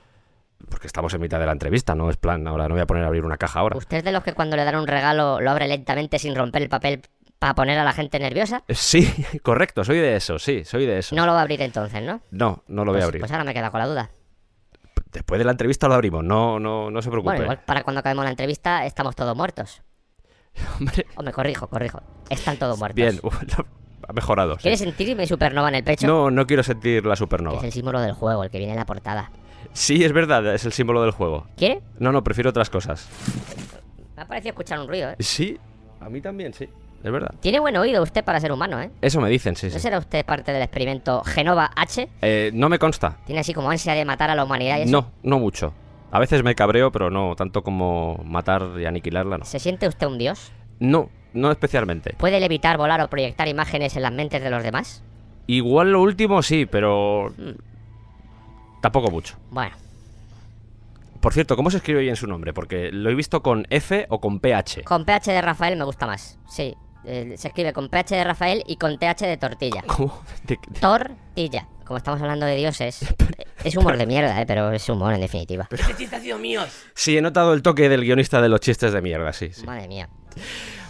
Porque 0.71 0.87
estamos 0.87 1.13
en 1.15 1.21
mitad 1.21 1.39
de 1.39 1.47
la 1.47 1.53
entrevista, 1.53 1.95
no 1.95 2.09
es 2.11 2.17
plan. 2.17 2.47
Ahora 2.47 2.69
no 2.69 2.75
voy 2.75 2.83
a 2.83 2.87
poner 2.87 3.05
a 3.05 3.07
abrir 3.09 3.25
una 3.25 3.37
caja 3.37 3.61
ahora. 3.61 3.77
¿Usted 3.77 3.99
es 3.99 4.05
de 4.05 4.13
los 4.13 4.23
que 4.23 4.33
cuando 4.33 4.57
le 4.57 4.65
dan 4.65 4.77
un 4.77 4.87
regalo 4.87 5.41
lo 5.41 5.51
abre 5.51 5.69
lentamente 5.69 6.19
sin 6.19 6.35
romper 6.35 6.63
el 6.63 6.69
papel 6.69 7.03
para 7.39 7.55
poner 7.55 7.79
a 7.79 7.85
la 7.85 7.93
gente 7.93 8.19
nerviosa? 8.19 8.63
Eh, 8.69 8.75
Sí, 8.75 9.13
correcto, 9.43 9.85
soy 9.85 9.99
de 9.99 10.17
eso, 10.17 10.39
sí, 10.39 10.65
soy 10.65 10.87
de 10.87 10.99
eso. 10.99 11.15
No 11.15 11.27
lo 11.27 11.33
va 11.33 11.39
a 11.41 11.43
abrir 11.43 11.61
entonces, 11.63 12.03
¿no? 12.03 12.21
No, 12.31 12.63
no 12.69 12.85
lo 12.85 12.93
voy 12.93 12.97
Pues, 12.99 13.03
a 13.03 13.07
abrir. 13.07 13.21
pues 13.21 13.33
ahora 13.33 13.45
me 13.45 13.55
queda 13.55 13.71
con 13.71 13.81
la 13.81 13.87
duda. 13.87 14.11
Después 15.13 15.39
de 15.39 15.45
la 15.45 15.51
entrevista 15.51 15.89
lo 15.89 15.95
abrimos, 15.95 16.25
no, 16.25 16.59
no, 16.59 16.91
no 16.91 17.03
se 17.03 17.11
preocupe. 17.11 17.31
Bueno, 17.33 17.43
igual 17.45 17.61
para 17.67 17.83
cuando 17.83 18.01
acabemos 18.01 18.25
la 18.25 18.31
entrevista 18.31 18.87
estamos 18.87 19.15
todos 19.15 19.37
muertos. 19.37 19.83
Hombre, 20.79 21.07
O 21.17 21.23
me 21.23 21.33
corrijo, 21.33 21.67
corrijo. 21.69 22.01
Están 22.31 22.57
todos 22.57 22.79
muertos. 22.79 22.97
bien, 22.97 23.21
ha 24.09 24.13
mejorado. 24.15 24.55
sí. 24.57 24.63
¿Quieres 24.63 24.81
sentir 24.81 25.15
mi 25.17 25.27
supernova 25.27 25.69
en 25.69 25.75
el 25.77 25.85
pecho? 25.85 26.07
No, 26.07 26.31
no 26.31 26.47
quiero 26.47 26.63
sentir 26.63 27.05
la 27.05 27.13
Que 27.13 27.19
supernova. 27.19 27.59
es 27.59 27.65
el 27.65 27.73
símbolo 27.73 28.01
del 28.01 28.13
juego, 28.15 28.43
el 28.45 28.51
que 28.51 28.59
viene 28.59 28.73
en 28.73 28.79
la 28.79 28.87
portada. 28.87 29.31
Sí, 29.73 30.05
es 30.05 30.13
verdad, 30.13 30.55
es 30.55 30.65
el 30.65 30.73
símbolo 30.73 31.03
del 31.03 31.11
juego. 31.13 31.47
¿Quiere? 31.57 31.81
No, 31.99 32.13
no, 32.13 32.23
prefiero 32.25 32.51
otras 32.51 32.71
cosas. 32.71 33.09
Me 34.17 34.23
ha 34.23 34.27
parecido 34.27 34.51
escuchar 34.51 34.79
un 34.81 34.89
ruido, 34.89 35.11
¿eh? 35.11 35.17
Sí, 35.21 35.59
a 36.01 36.09
mí 36.09 36.21
también, 36.21 36.53
sí. 36.53 36.69
Es 37.03 37.11
verdad. 37.11 37.35
Tiene 37.41 37.59
buen 37.59 37.77
oído 37.77 38.01
usted 38.03 38.23
para 38.23 38.39
ser 38.39 38.53
humano, 38.53 38.81
¿eh? 38.81 38.91
Eso 39.01 39.21
me 39.21 39.29
dicen, 39.29 39.57
sí, 39.57 39.67
¿No 39.67 39.73
sí. 39.73 39.81
será 39.81 39.99
usted 39.99 40.25
parte 40.25 40.53
del 40.53 40.63
experimento 40.63 41.23
Genova 41.25 41.71
H? 41.75 42.09
Eh, 42.23 42.51
no 42.55 42.69
me 42.69 42.79
consta. 42.79 43.17
¿Tiene 43.27 43.41
así 43.41 43.53
como 43.53 43.71
ansia 43.71 43.95
de 43.95 44.05
matar 44.05 44.31
a 44.31 44.37
la 44.37 44.45
humanidad 44.45 44.79
y 44.79 44.83
eso? 44.83 44.93
No, 44.93 45.11
no 45.25 45.39
mucho. 45.41 45.75
A 46.13 46.21
veces 46.21 46.45
me 46.45 46.55
cabreo, 46.55 46.93
pero 46.93 47.11
no 47.11 47.35
tanto 47.35 47.63
como 47.63 48.21
matar 48.25 48.63
y 48.79 48.85
aniquilarla, 48.85 49.39
no. 49.39 49.45
¿Se 49.45 49.59
siente 49.59 49.89
usted 49.89 50.07
un 50.07 50.19
dios? 50.19 50.53
No, 50.79 51.09
no 51.33 51.51
especialmente. 51.51 52.15
¿Puede 52.19 52.39
levitar, 52.39 52.77
volar 52.77 53.01
o 53.01 53.09
proyectar 53.09 53.49
imágenes 53.49 53.97
en 53.97 54.03
las 54.03 54.13
mentes 54.13 54.43
de 54.43 54.51
los 54.51 54.63
demás? 54.63 55.03
Igual 55.49 55.91
lo 55.93 56.03
último 56.03 56.43
sí, 56.43 56.67
pero 56.67 57.33
tampoco 58.83 59.11
mucho. 59.11 59.37
Bueno, 59.51 59.75
Por 61.21 61.33
cierto, 61.33 61.57
¿cómo 61.57 61.71
se 61.71 61.79
escribe 61.79 62.01
bien 62.03 62.17
su 62.17 62.27
nombre? 62.27 62.53
Porque 62.53 62.91
lo 62.93 63.09
he 63.09 63.15
visto 63.15 63.43
con 63.43 63.67
F 63.71 64.07
o 64.11 64.21
con 64.21 64.41
PH. 64.41 64.83
con 64.85 65.05
PH 65.07 65.31
de 65.33 65.41
Rafael 65.41 65.77
me 65.79 65.85
gusta 65.85 66.07
más. 66.07 66.39
Sí, 66.51 66.75
eh, 67.05 67.35
se 67.39 67.49
escribe 67.49 67.73
con 67.73 67.89
PH 67.89 68.15
de 68.17 68.25
Rafael 68.25 68.63
y 68.67 68.77
con 68.77 68.99
TH 68.99 69.21
de 69.27 69.37
tortilla. 69.37 69.83
¿Cómo? 69.87 70.23
De- 70.45 70.59
de- 70.69 70.81
Tortilla. 70.81 71.69
Como 71.85 71.97
estamos 71.99 72.21
hablando 72.23 72.47
de 72.47 72.57
dioses, 72.57 73.05
es 73.65 73.77
humor 73.77 73.97
de 73.99 74.07
mierda, 74.07 74.41
¿eh? 74.41 74.47
pero 74.47 74.71
es 74.73 74.89
humor 74.89 75.13
en 75.15 75.21
definitiva. 75.21 75.69
Sí, 76.95 77.17
he 77.19 77.21
notado 77.23 77.55
el 77.55 77.63
toque 77.63 77.89
del 77.89 78.01
guionista 78.03 78.41
de 78.41 78.49
los 78.49 78.61
chistes 78.61 78.93
de 78.93 79.03
mierda, 79.03 79.33
sí, 79.33 79.51
sí. 79.53 79.65
Madre 79.67 79.89
mía. 79.89 80.09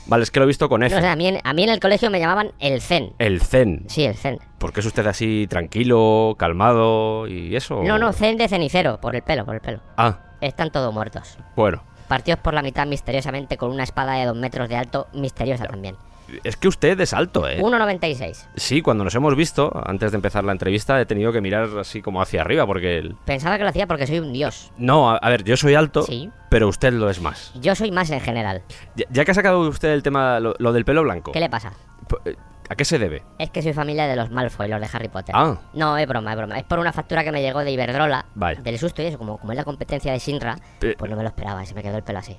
Vale, 0.07 0.23
es 0.25 0.31
que 0.31 0.41
lo 0.41 0.45
he 0.45 0.47
visto 0.49 0.69
con 0.69 0.81
No, 0.81 0.87
F. 0.87 0.97
o 0.97 1.01
sea, 1.01 1.13
a, 1.13 1.17
mí 1.17 1.27
en, 1.29 1.39
a 1.45 1.53
mí 1.53 1.63
en 1.63 1.69
el 1.71 1.81
colegio 1.81 2.11
me 2.11 2.19
llamaban 2.19 2.53
el 2.59 2.81
Zen. 2.81 3.13
El 3.19 3.41
Zen. 3.41 3.85
Sí, 3.89 4.05
el 4.05 4.15
Zen. 4.17 4.39
¿Por 4.59 4.73
qué 4.73 4.81
es 4.81 4.87
usted 4.87 5.07
así 5.07 5.47
tranquilo, 5.49 6.35
calmado 6.39 7.27
y 7.29 7.55
eso? 7.57 7.83
No, 7.83 7.99
no, 7.99 8.13
Zen 8.13 8.37
de 8.37 8.49
cenicero, 8.49 9.01
por 9.01 9.15
el 9.17 9.23
pelo, 9.23 9.45
por 9.45 9.55
el 9.55 9.61
pelo. 9.61 9.81
Ah, 9.97 10.19
Están 10.41 10.71
todos 10.71 10.93
muertos. 10.93 11.39
bueno. 11.57 11.83
Partidos 12.09 12.41
por 12.41 12.53
la 12.53 12.61
mitad 12.61 12.87
misteriosamente 12.87 13.57
con 13.57 13.71
una 13.71 13.85
espada 13.85 14.15
de 14.15 14.27
dos 14.27 14.37
metros 14.37 14.69
de 14.69 14.77
alto, 14.77 15.07
misteriosa 15.15 15.65
también. 15.65 15.97
Es 16.45 16.57
que 16.57 16.69
usted 16.69 16.99
es 17.01 17.13
alto, 17.13 17.49
¿eh? 17.49 17.61
1,96. 17.61 18.49
Sí, 18.57 18.83
cuando 18.83 19.05
nos 19.05 19.15
hemos 19.15 19.35
visto, 19.37 19.73
antes 19.85 20.13
de 20.13 20.17
empezar 20.17 20.45
la 20.45 20.53
entrevista, 20.53 21.01
he 21.01 21.07
tenido 21.07 21.33
que 21.33 21.41
mirar 21.41 21.69
así 21.81 22.03
como 22.03 22.21
hacia 22.23 22.41
arriba, 22.43 22.67
porque... 22.67 22.99
el- 22.99 23.15
Pensaba 23.25 23.57
que 23.59 23.65
lo 23.65 23.71
hacía 23.71 23.87
porque 23.87 24.07
soy 24.07 24.19
un 24.21 24.33
dios. 24.33 24.73
No, 24.79 25.11
a, 25.11 25.17
a 25.17 25.29
ver, 25.31 25.45
yo 25.45 25.57
soy 25.57 25.75
alto, 25.75 26.03
Sí. 26.03 26.31
pero 26.51 26.69
usted 26.69 26.93
lo 26.93 27.11
es 27.11 27.21
más. 27.21 27.53
Yo 27.61 27.75
soy 27.75 27.91
más 27.91 28.11
en 28.11 28.21
general. 28.21 28.63
Ya, 28.97 29.05
ya 29.11 29.25
que 29.25 29.31
ha 29.31 29.35
sacado 29.35 29.61
usted 29.61 29.91
el 29.93 30.03
tema, 30.03 30.41
lo, 30.41 30.55
lo 30.59 30.73
del 30.73 30.85
pelo 30.85 31.03
blanco, 31.03 31.33
¿Qué 31.33 31.41
le 31.41 31.51
pasa? 31.51 31.73
p- 32.09 32.31
eh, 32.31 32.37
¿a 32.69 32.75
qué 32.75 32.85
se 32.85 32.99
debe? 32.99 33.23
Es 33.39 33.51
que 33.51 33.61
soy 33.63 33.73
familia 33.73 34.07
de 34.07 34.17
los 34.17 34.31
Malfoy, 34.31 34.69
los 34.69 34.81
de 34.81 34.89
Harry 34.93 35.09
Potter. 35.09 35.35
Ah. 35.37 35.57
No, 35.75 35.97
es 35.99 36.07
broma, 36.09 36.31
es 36.33 36.37
broma. 36.39 36.59
Es 36.59 36.65
por 36.65 36.79
una 36.79 36.93
factura 36.93 37.23
que 37.25 37.33
me 37.33 37.43
llegó 37.43 37.61
de 37.61 37.71
Iberdrola. 37.71 38.25
Vaya. 38.35 38.61
Del 38.63 38.79
susto 38.79 39.03
y 39.03 39.07
eso, 39.07 39.19
como, 39.19 39.39
como 39.39 39.53
es 39.53 39.57
la 39.59 39.65
competencia 39.65 40.13
de 40.13 40.19
Shinra, 40.19 40.57
Eh. 40.81 40.95
pues 40.99 41.11
no 41.11 41.17
me 41.17 41.23
lo 41.23 41.29
esperaba 41.29 41.63
y 41.63 41.67
se 41.67 41.75
me 41.75 41.83
quedó 41.83 41.97
el 41.99 42.03
pelo 42.03 42.19
así. 42.21 42.37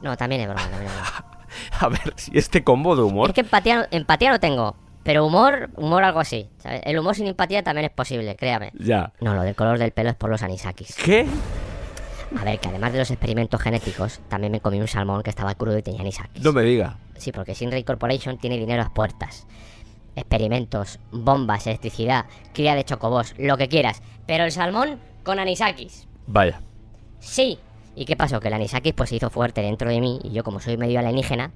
No, 0.00 0.16
también 0.16 0.40
es 0.42 0.46
broma, 0.48 0.62
también 0.62 0.86
es 0.90 0.92
broma. 0.94 1.24
A 1.80 1.88
ver, 1.88 2.12
si 2.16 2.36
este 2.36 2.64
combo 2.64 2.96
de 2.96 3.02
humor... 3.02 3.30
Es 3.30 3.34
que 3.34 3.42
empatía, 3.42 3.88
empatía 3.90 4.30
no 4.30 4.40
tengo, 4.40 4.76
pero 5.02 5.26
humor, 5.26 5.70
humor 5.76 6.02
algo 6.02 6.20
así. 6.20 6.48
¿sabes? 6.58 6.80
El 6.84 6.98
humor 6.98 7.14
sin 7.14 7.26
empatía 7.26 7.62
también 7.62 7.84
es 7.84 7.92
posible, 7.92 8.36
créame. 8.36 8.72
Ya. 8.78 9.12
No, 9.20 9.34
lo 9.34 9.42
del 9.42 9.54
color 9.54 9.78
del 9.78 9.92
pelo 9.92 10.10
es 10.10 10.16
por 10.16 10.30
los 10.30 10.42
anisakis. 10.42 10.96
¿Qué? 10.96 11.26
A 12.40 12.44
ver, 12.44 12.58
que 12.58 12.68
además 12.68 12.92
de 12.92 12.98
los 12.98 13.10
experimentos 13.10 13.60
genéticos, 13.60 14.20
también 14.28 14.50
me 14.50 14.60
comí 14.60 14.80
un 14.80 14.88
salmón 14.88 15.22
que 15.22 15.30
estaba 15.30 15.54
crudo 15.54 15.78
y 15.78 15.82
tenía 15.82 16.00
anisakis. 16.00 16.42
No 16.42 16.52
me 16.52 16.62
diga. 16.62 16.98
Sí, 17.16 17.32
porque 17.32 17.54
Shinra 17.54 17.80
Corporation 17.82 18.38
tiene 18.38 18.56
dinero 18.56 18.80
a 18.82 18.84
las 18.86 18.92
puertas. 18.92 19.46
Experimentos, 20.16 20.98
bombas, 21.12 21.66
electricidad, 21.66 22.26
cría 22.52 22.74
de 22.74 22.84
chocobos, 22.84 23.34
lo 23.38 23.56
que 23.56 23.68
quieras. 23.68 24.02
Pero 24.26 24.44
el 24.44 24.52
salmón 24.52 24.98
con 25.22 25.38
anisakis. 25.38 26.08
Vaya. 26.26 26.60
Sí. 27.20 27.58
¿Y 27.96 28.04
qué 28.04 28.16
pasó? 28.16 28.40
Que 28.40 28.48
el 28.48 28.54
anisakis 28.54 28.92
pues 28.94 29.10
se 29.10 29.16
hizo 29.16 29.30
fuerte 29.30 29.60
dentro 29.62 29.88
de 29.88 30.00
mí 30.00 30.20
y 30.22 30.32
yo 30.32 30.42
como 30.44 30.60
soy 30.60 30.76
medio 30.76 30.98
alienígena, 30.98 31.52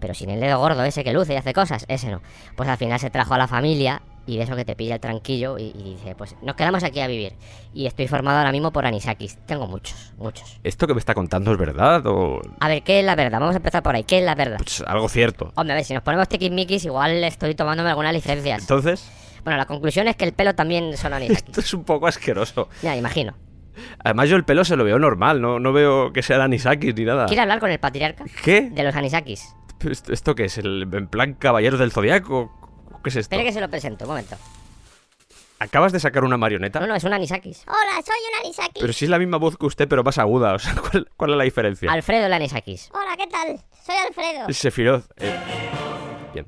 pero 0.00 0.14
sin 0.14 0.30
el 0.30 0.40
dedo 0.40 0.58
gordo 0.58 0.82
ese 0.84 1.04
que 1.04 1.12
luce 1.12 1.34
y 1.34 1.36
hace 1.36 1.52
cosas, 1.52 1.84
ese 1.88 2.10
no. 2.10 2.20
Pues 2.56 2.68
al 2.68 2.76
final 2.76 2.98
se 3.00 3.10
trajo 3.10 3.34
a 3.34 3.38
la 3.38 3.48
familia 3.48 4.02
y 4.26 4.36
de 4.36 4.42
eso 4.42 4.54
que 4.56 4.64
te 4.66 4.76
pilla 4.76 4.94
el 4.96 5.00
tranquillo 5.00 5.56
y, 5.58 5.72
y 5.74 5.94
dice, 5.96 6.14
pues 6.14 6.36
nos 6.42 6.54
quedamos 6.54 6.84
aquí 6.84 7.00
a 7.00 7.06
vivir. 7.06 7.32
Y 7.72 7.86
estoy 7.86 8.06
formado 8.08 8.38
ahora 8.38 8.52
mismo 8.52 8.72
por 8.72 8.84
anisakis. 8.84 9.38
Tengo 9.46 9.66
muchos, 9.66 10.12
muchos. 10.18 10.58
¿Esto 10.62 10.86
que 10.86 10.92
me 10.94 11.00
está 11.00 11.14
contando 11.14 11.50
es 11.52 11.58
verdad 11.58 12.02
o...? 12.06 12.40
A 12.60 12.68
ver, 12.68 12.82
¿qué 12.82 13.00
es 13.00 13.06
la 13.06 13.14
verdad? 13.14 13.40
Vamos 13.40 13.54
a 13.54 13.58
empezar 13.58 13.82
por 13.82 13.94
ahí. 13.96 14.04
¿Qué 14.04 14.18
es 14.18 14.24
la 14.24 14.34
verdad? 14.34 14.58
Pues 14.58 14.82
algo 14.86 15.08
cierto. 15.08 15.50
Hombre, 15.56 15.72
a 15.72 15.76
ver, 15.76 15.84
si 15.84 15.94
nos 15.94 16.02
ponemos 16.02 16.28
tiquismiquis, 16.28 16.84
igual 16.84 17.24
estoy 17.24 17.54
tomándome 17.54 17.88
algunas 17.88 18.12
licencias. 18.12 18.60
Entonces, 18.60 19.10
Bueno, 19.44 19.56
la 19.56 19.64
conclusión 19.66 20.06
es 20.08 20.16
que 20.16 20.26
el 20.26 20.32
pelo 20.34 20.54
también 20.54 20.94
son 20.98 21.12
anisakis. 21.14 21.44
esto 21.46 21.60
es 21.62 21.72
un 21.72 21.84
poco 21.84 22.06
asqueroso. 22.06 22.68
Ya, 22.82 22.94
imagino. 22.96 23.34
Además 24.04 24.28
yo 24.28 24.36
el 24.36 24.44
pelo 24.44 24.64
se 24.64 24.76
lo 24.76 24.84
veo 24.84 24.98
normal, 24.98 25.40
no, 25.40 25.58
no 25.58 25.72
veo 25.72 26.12
que 26.12 26.22
sea 26.22 26.42
anisakis 26.42 26.94
ni 26.94 27.04
nada. 27.04 27.26
¿Quiere 27.26 27.42
hablar 27.42 27.60
con 27.60 27.70
el 27.70 27.78
patriarca? 27.78 28.24
¿Qué? 28.44 28.62
De 28.70 28.82
los 28.82 28.94
anisakis. 28.94 29.54
¿Esto, 29.88 30.12
esto 30.12 30.34
qué 30.34 30.46
es? 30.46 30.58
¿El, 30.58 30.88
¿En 30.92 31.08
plan 31.08 31.34
Caballeros 31.34 31.78
del 31.78 31.92
Zodiaco? 31.92 32.52
¿Qué 33.04 33.10
es 33.10 33.16
esto? 33.16 33.34
Espere 33.34 33.44
que 33.44 33.52
se 33.52 33.60
lo 33.60 33.68
presento, 33.68 34.04
un 34.04 34.10
momento. 34.10 34.36
¿Acabas 35.60 35.92
de 35.92 35.98
sacar 35.98 36.22
una 36.22 36.36
marioneta? 36.36 36.78
No, 36.78 36.86
no, 36.86 36.94
es 36.94 37.02
un 37.02 37.12
anisakis. 37.12 37.64
Hola, 37.66 38.00
soy 38.04 38.14
un 38.32 38.44
Anisaki. 38.44 38.80
Pero 38.80 38.92
si 38.92 39.06
es 39.06 39.10
la 39.10 39.18
misma 39.18 39.38
voz 39.38 39.56
que 39.56 39.66
usted, 39.66 39.88
pero 39.88 40.04
más 40.04 40.16
aguda. 40.18 40.54
O 40.54 40.58
sea, 40.60 40.74
¿cuál, 40.76 41.08
cuál 41.16 41.32
es 41.32 41.36
la 41.36 41.44
diferencia? 41.44 41.90
Alfredo 41.90 42.26
el 42.26 42.32
anisakis. 42.32 42.90
Hola, 42.92 43.16
¿qué 43.16 43.26
tal? 43.26 43.58
Soy 43.84 43.96
Alfredo. 44.06 44.52
Sephiroth. 44.52 45.04
eh, 45.16 45.36
Bien. 46.32 46.46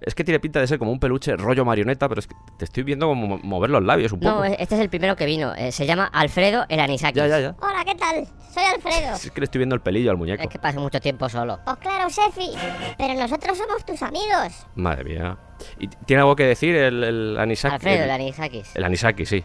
Es 0.00 0.14
que 0.14 0.24
tiene 0.24 0.40
pinta 0.40 0.60
de 0.60 0.66
ser 0.66 0.78
como 0.78 0.90
un 0.92 1.00
peluche 1.00 1.36
rollo 1.36 1.64
marioneta, 1.64 2.08
pero 2.08 2.18
es 2.20 2.26
que 2.26 2.34
te 2.58 2.64
estoy 2.64 2.82
viendo 2.82 3.06
como 3.06 3.26
mo- 3.26 3.38
mover 3.42 3.70
los 3.70 3.82
labios 3.82 4.12
un 4.12 4.20
poco. 4.20 4.34
No, 4.36 4.44
este 4.44 4.74
es 4.74 4.80
el 4.80 4.88
primero 4.88 5.16
que 5.16 5.26
vino. 5.26 5.54
Eh, 5.54 5.72
se 5.72 5.86
llama 5.86 6.06
Alfredo 6.12 6.64
el 6.68 6.80
anisakis. 6.80 7.16
Ya, 7.16 7.26
ya, 7.28 7.40
ya. 7.40 7.54
Hola, 7.60 7.84
¿qué 7.84 7.94
tal? 7.94 8.26
Soy 8.52 8.64
Alfredo. 8.64 9.14
Es 9.14 9.30
que 9.30 9.40
le 9.40 9.44
estoy 9.44 9.58
viendo 9.58 9.74
el 9.74 9.80
pelillo 9.80 10.10
al 10.10 10.16
muñeco. 10.16 10.42
Es 10.42 10.48
que 10.48 10.58
paso 10.58 10.80
mucho 10.80 11.00
tiempo 11.00 11.28
solo. 11.28 11.58
Pues 11.64 11.76
claro, 11.78 12.08
Sefi. 12.10 12.50
Pero 12.96 13.14
nosotros 13.14 13.58
somos 13.58 13.84
tus 13.84 14.02
amigos. 14.02 14.66
Madre 14.74 15.04
mía. 15.04 15.36
¿Y 15.78 15.88
tiene 15.88 16.20
algo 16.22 16.34
que 16.36 16.44
decir 16.44 16.74
el, 16.76 17.02
el 17.04 17.38
anisaki? 17.38 17.74
Alfredo 17.74 17.96
el 17.96 18.02
el, 18.04 18.10
anisakis. 18.10 18.76
el 18.76 18.84
anisaki, 18.84 19.26
sí. 19.26 19.44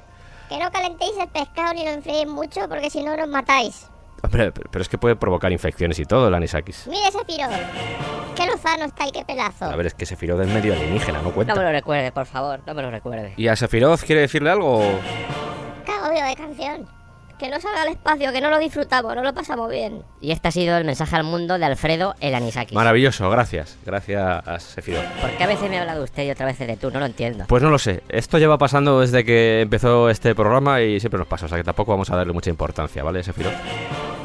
Que 0.50 0.60
no 0.60 0.70
calentéis 0.72 1.14
el 1.20 1.28
pescado 1.30 1.74
ni 1.74 1.84
lo 1.86 1.92
enfriéis 1.92 2.28
mucho 2.28 2.68
porque 2.70 2.90
si 2.90 3.02
no 3.04 3.16
nos 3.18 3.28
matáis. 3.28 3.88
Hombre, 4.24 4.52
pero 4.52 4.82
es 4.82 4.90
que 4.90 4.98
puede 4.98 5.16
provocar 5.16 5.52
infecciones 5.52 6.00
y 6.00 6.06
todo 6.06 6.28
el 6.30 6.34
anisakis. 6.34 6.88
Mire, 6.88 7.12
Sefiro. 7.12 7.48
Qué 8.36 8.48
lozano 8.48 8.86
está 8.86 9.08
y 9.08 9.12
qué 9.12 9.24
pelazo. 9.26 9.66
A 9.66 9.76
ver, 9.76 9.86
es 9.88 9.94
que 9.94 10.06
Sephiroth 10.06 10.42
es 10.42 10.48
medio 10.48 10.74
alienígena, 10.74 11.20
no 11.20 11.26
No 11.26 11.32
cuenta. 11.32 11.54
me 11.56 11.62
lo 11.64 11.72
recuerde, 11.72 12.12
por 12.12 12.26
favor, 12.26 12.62
no 12.66 12.74
me 12.74 12.82
lo 12.82 12.90
recuerde. 12.90 13.34
¿Y 13.38 13.48
a 13.48 13.56
Sephiroth 13.56 14.02
quiere 14.04 14.22
decirle 14.22 14.50
algo? 14.50 14.80
o- 14.80 15.00
Qué 15.86 15.92
agobio 15.92 16.26
de 16.26 16.36
canción. 16.36 16.88
Que 17.38 17.50
no 17.50 17.60
salga 17.60 17.82
al 17.82 17.90
espacio, 17.90 18.32
que 18.32 18.40
no 18.40 18.50
lo 18.50 18.58
disfrutamos, 18.58 19.14
no 19.16 19.22
lo 19.22 19.34
pasamos 19.34 19.70
bien. 19.70 20.02
Y 20.22 20.32
este 20.32 20.48
ha 20.48 20.52
sido 20.52 20.78
el 20.78 20.86
mensaje 20.86 21.16
al 21.18 21.26
mundo 21.26 21.58
de 21.58 21.66
Alfredo 21.66 22.16
el 22.22 22.34
anisakis. 22.36 22.74
Maravilloso, 22.74 23.30
gracias. 23.30 23.78
Gracias 23.86 24.48
a 24.48 24.60
Sephiroth. 24.60 25.04
¿Por 25.20 25.30
qué 25.32 25.44
a 25.44 25.48
veces 25.48 25.70
me 25.70 25.78
habla 25.78 25.96
de 25.96 26.04
usted 26.04 26.24
y 26.24 26.32
otra 26.32 26.46
vez 26.46 26.58
de 26.60 26.78
tú? 26.78 26.90
No 26.92 27.00
lo 27.00 27.06
entiendo. 27.06 27.44
Pues 27.48 27.62
no 27.62 27.70
lo 27.70 27.78
sé. 27.80 28.02
Esto 28.08 28.38
lleva 28.38 28.58
pasando 28.58 29.02
desde 29.02 29.26
que 29.26 29.62
empezó 29.62 30.10
este 30.10 30.34
programa 30.36 30.82
y 30.82 31.00
siempre 31.02 31.18
nos 31.18 31.28
pasa. 31.28 31.48
O 31.48 31.50
sea 31.50 31.58
que 31.58 31.64
tampoco 31.66 31.92
vamos 31.92 32.10
a 32.12 32.16
darle 32.16 32.32
mucha 32.34 32.50
importancia, 32.50 33.04
¿vale, 33.04 33.22
Sephiroth? 33.24 33.54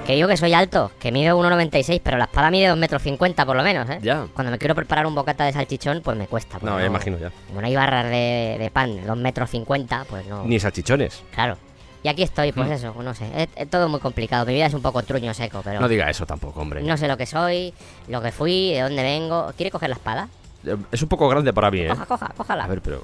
Que 0.08 0.14
digo 0.14 0.26
que 0.26 0.38
soy 0.38 0.54
alto, 0.54 0.90
que 0.98 1.12
mido 1.12 1.38
1,96, 1.38 2.00
pero 2.02 2.16
la 2.16 2.24
espada 2.24 2.50
mide 2.50 2.68
2 2.68 2.78
metros 2.78 3.02
50 3.02 3.44
por 3.44 3.54
lo 3.54 3.62
menos, 3.62 3.90
¿eh? 3.90 3.98
Ya. 4.00 4.26
Cuando 4.32 4.50
me 4.50 4.56
quiero 4.56 4.74
preparar 4.74 5.06
un 5.06 5.14
bocata 5.14 5.44
de 5.44 5.52
salchichón, 5.52 6.00
pues 6.02 6.16
me 6.16 6.26
cuesta. 6.26 6.54
No, 6.62 6.70
porque 6.70 6.80
ya 6.80 6.86
imagino 6.86 7.18
ya. 7.18 7.30
Como 7.46 7.60
no 7.60 7.66
hay 7.66 7.76
barras 7.76 8.06
de, 8.06 8.56
de 8.58 8.70
pan 8.72 8.96
de 8.96 9.02
2 9.02 9.18
metros 9.18 9.50
50, 9.50 10.06
pues 10.08 10.26
no. 10.26 10.44
Ni 10.44 10.58
salchichones. 10.58 11.22
Claro. 11.34 11.58
Y 12.02 12.08
aquí 12.08 12.22
estoy, 12.22 12.52
pues 12.52 12.70
eso, 12.70 12.94
no 13.02 13.12
sé. 13.12 13.26
Es, 13.36 13.48
es 13.54 13.68
todo 13.68 13.90
muy 13.90 14.00
complicado. 14.00 14.46
Mi 14.46 14.54
vida 14.54 14.64
es 14.64 14.72
un 14.72 14.80
poco 14.80 15.02
truño 15.02 15.34
seco, 15.34 15.60
pero. 15.62 15.78
No 15.78 15.88
diga 15.88 16.08
eso 16.08 16.24
tampoco, 16.24 16.58
hombre. 16.62 16.82
no 16.82 16.96
sé 16.96 17.06
lo 17.06 17.18
que 17.18 17.26
soy, 17.26 17.74
lo 18.06 18.22
que 18.22 18.32
fui, 18.32 18.72
de 18.72 18.80
dónde 18.80 19.02
vengo. 19.02 19.52
¿Quiere 19.58 19.70
coger 19.70 19.90
la 19.90 19.96
espada? 19.96 20.28
Eh, 20.64 20.74
Es 20.90 21.02
un 21.02 21.08
poco 21.10 21.28
grande 21.28 21.52
para 21.52 21.70
mí, 21.70 21.80
¿eh? 21.80 21.88
Coja, 21.88 22.06
coja, 22.06 22.32
cójala. 22.34 22.64
A 22.64 22.68
ver, 22.68 22.80
pero... 22.80 23.02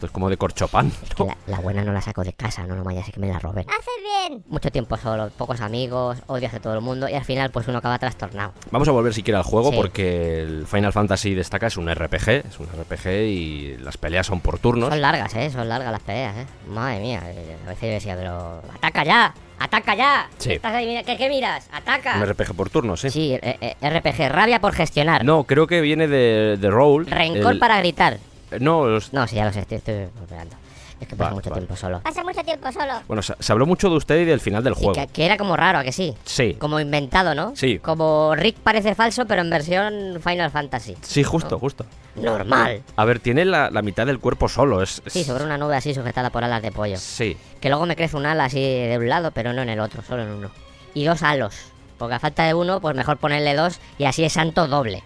Esto 0.00 0.06
es 0.06 0.12
como 0.12 0.30
de 0.30 0.38
corchopán, 0.38 0.86
Es 1.02 1.18
la, 1.18 1.36
la 1.46 1.60
buena 1.60 1.84
no 1.84 1.92
la 1.92 2.00
saco 2.00 2.24
de 2.24 2.32
casa, 2.32 2.66
no, 2.66 2.74
no 2.74 2.82
vaya 2.82 3.02
a 3.02 3.04
que 3.04 3.20
me 3.20 3.26
la 3.28 3.38
roben. 3.38 3.66
Haces 3.68 4.28
bien. 4.30 4.42
Mucho 4.48 4.70
tiempo 4.70 4.96
solo, 4.96 5.28
pocos 5.36 5.60
amigos, 5.60 6.16
odio 6.26 6.46
hacia 6.46 6.58
todo 6.58 6.72
el 6.72 6.80
mundo 6.80 7.06
y 7.06 7.12
al 7.12 7.24
final 7.26 7.50
pues 7.50 7.68
uno 7.68 7.76
acaba 7.76 7.98
trastornado. 7.98 8.54
Vamos 8.70 8.88
a 8.88 8.92
volver 8.92 9.12
siquiera 9.12 9.40
al 9.40 9.44
juego 9.44 9.68
Sí. 9.72 9.76
porque 9.76 10.40
el 10.40 10.66
Final 10.66 10.94
Fantasy 10.94 11.34
destaca, 11.34 11.66
es 11.66 11.76
un 11.76 11.94
RPG, 11.94 12.28
es 12.48 12.58
un 12.58 12.66
RPG 12.66 13.08
y 13.28 13.76
las 13.76 13.98
peleas 13.98 14.26
son 14.26 14.40
por 14.40 14.58
turnos. 14.58 14.88
Son 14.88 15.02
largas, 15.02 15.34
eh, 15.34 15.50
son 15.50 15.68
largas 15.68 15.92
las 15.92 16.00
peleas, 16.00 16.34
eh. 16.34 16.46
Madre 16.66 17.00
mía, 17.00 17.20
eh, 17.26 17.56
a 17.66 17.68
veces 17.68 17.82
yo 17.82 17.88
decía, 17.92 18.16
pero... 18.16 18.62
¡Ataca 18.74 19.04
ya! 19.04 19.34
¡Ataca 19.58 19.94
ya! 19.94 20.30
Sí. 20.38 20.52
¿Estás 20.52 20.72
ahí? 20.72 20.86
Mira, 20.86 21.02
¿qué, 21.02 21.18
qué 21.18 21.28
miras? 21.28 21.68
¡Ataca! 21.70 22.16
Un 22.16 22.24
RPG 22.24 22.54
por 22.54 22.70
turnos, 22.70 23.02
¿sí? 23.02 23.10
Sí, 23.10 23.34
eh, 23.42 23.76
eh, 23.82 23.90
RPG, 23.90 24.30
rabia 24.32 24.62
por 24.62 24.72
gestionar. 24.72 25.26
No, 25.26 25.44
creo 25.44 25.66
que 25.66 25.82
viene 25.82 26.08
de, 26.08 26.56
de 26.58 26.70
Roll. 26.70 27.04
Rencor 27.06 27.52
el- 27.52 27.58
para 27.58 27.78
gritar. 27.80 28.16
No, 28.58 28.86
los- 28.86 29.12
No, 29.12 29.26
sí, 29.26 29.36
ya 29.36 29.44
lo 29.44 29.52
sé, 29.52 29.60
estoy, 29.60 29.76
estoy 29.78 29.94
olvidando. 30.22 30.56
Es 31.00 31.08
que 31.08 31.16
paso 31.16 31.30
Va, 31.30 31.34
mucho 31.36 31.50
tiempo 31.50 31.74
solo. 31.76 32.00
Pasa 32.00 32.22
mucho 32.22 32.42
tiempo 32.42 32.70
solo. 32.70 32.92
bueno, 33.08 33.22
se, 33.22 33.34
se 33.38 33.52
habló 33.52 33.64
mucho 33.64 33.88
de 33.88 33.96
usted 33.96 34.18
y 34.20 34.26
del 34.26 34.38
final 34.40 34.62
del 34.62 34.74
Y 34.74 34.76
juego. 34.76 34.92
que, 34.92 35.06
que 35.06 35.24
era 35.24 35.38
como 35.38 35.56
raro, 35.56 35.78
¿a 35.78 35.82
que 35.82 35.92
sí? 35.92 36.14
Sí, 36.26 36.56
Como 36.58 36.78
inventado, 36.78 37.34
¿no? 37.34 37.54
Sí. 37.56 37.78
Como 37.78 38.34
Rick 38.34 38.58
parece 38.58 38.94
falso, 38.94 39.24
pero 39.24 39.40
en 39.40 39.48
versión 39.48 40.20
Final 40.22 40.50
Fantasy. 40.50 40.96
sí, 41.00 41.22
justo, 41.24 41.58
justo. 41.58 41.86
Normal. 42.16 42.82
A 42.96 43.04
ver, 43.06 43.18
tiene 43.20 43.46
la, 43.46 43.70
la 43.70 43.80
mitad 43.80 44.04
del 44.06 44.18
cuerpo 44.18 44.48
solo, 44.50 44.82
es... 44.82 45.00
es- 45.06 45.12
Sí, 45.14 45.24
sobre 45.24 45.44
una 45.44 45.56
nube 45.56 45.74
así 45.74 45.94
sujetada 45.94 46.28
por 46.28 46.44
alas 46.44 46.60
de 46.60 46.70
pollo. 46.70 46.98
Sí, 46.98 47.34
Que 47.60 47.70
luego 47.70 47.86
me 47.86 47.96
crece 47.96 48.16
un 48.18 48.26
ala 48.26 48.44
así 48.44 48.60
de 48.60 48.98
un 48.98 49.08
lado, 49.08 49.30
pero 49.30 49.54
no 49.54 49.62
en 49.62 49.70
el 49.70 49.80
otro, 49.80 50.02
solo 50.02 50.22
en 50.24 50.28
uno. 50.30 50.50
Y 50.92 51.04
dos 51.04 51.22
halos. 51.22 51.54
Porque 51.96 52.16
a 52.16 52.18
falta 52.18 52.44
de 52.44 52.52
uno, 52.52 52.80
pues 52.80 52.94
mejor 52.94 53.16
ponerle 53.16 53.54
dos 53.54 53.78
y 53.96 54.04
así 54.04 54.22
es 54.24 54.34
santo 54.34 54.66
doble. 54.68 55.02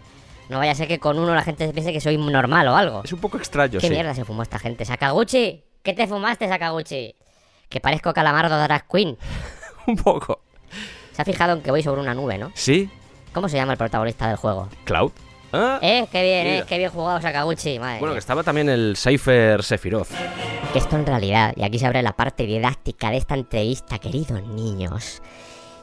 No 0.48 0.58
vaya 0.58 0.72
a 0.72 0.74
ser 0.74 0.88
que 0.88 0.98
con 0.98 1.18
uno 1.18 1.34
la 1.34 1.42
gente 1.42 1.66
se 1.66 1.72
piense 1.72 1.92
que 1.92 2.00
soy 2.00 2.16
normal 2.18 2.68
o 2.68 2.76
algo. 2.76 3.02
es 3.04 3.12
un 3.12 3.20
poco 3.20 3.38
extraño, 3.38 3.80
¿Qué 3.80 3.86
sí. 3.88 3.92
mierda 3.92 4.14
se 4.14 4.24
fumó 4.24 4.42
esta 4.42 4.58
gente? 4.58 4.84
¡Sakaguchi! 4.84 5.64
¿Qué 5.82 5.92
te 5.94 6.06
fumaste, 6.06 6.48
Sakaguchi? 6.48 7.14
Que 7.68 7.80
parezco 7.80 8.12
calamardo 8.12 8.56
de 8.58 8.62
Drag 8.64 8.86
Queen. 8.88 9.16
un 9.86 9.96
poco. 9.96 10.40
Se 11.12 11.22
ha 11.22 11.24
fijado 11.24 11.54
en 11.54 11.62
que 11.62 11.70
voy 11.70 11.82
sobre 11.82 12.00
una 12.00 12.14
nube, 12.14 12.36
¿no? 12.38 12.50
¿Sí? 12.54 12.90
¿Cómo 13.32 13.48
se 13.48 13.56
llama 13.56 13.72
el 13.72 13.78
protagonista 13.78 14.28
del 14.28 14.36
juego? 14.36 14.68
¿Cloud? 14.84 15.12
Ah, 15.52 15.78
¿Eh? 15.82 16.06
¡Qué 16.10 16.22
bien, 16.22 16.44
Mira. 16.46 16.58
eh! 16.58 16.64
¡Qué 16.68 16.78
bien 16.78 16.90
jugado, 16.90 17.20
Sakaguchi! 17.20 17.78
Madre 17.78 18.00
Bueno, 18.00 18.14
que 18.14 18.18
estaba 18.18 18.42
también 18.42 18.68
el 18.68 18.96
Cypher 18.96 19.62
Sephiroth. 19.62 20.08
Que 20.72 20.78
esto 20.78 20.96
en 20.96 21.06
realidad, 21.06 21.52
y 21.56 21.62
aquí 21.62 21.78
se 21.78 21.86
abre 21.86 22.02
la 22.02 22.12
parte 22.14 22.44
didáctica 22.44 23.10
de 23.10 23.18
esta 23.18 23.34
entrevista, 23.34 23.98
queridos 23.98 24.42
niños, 24.42 25.22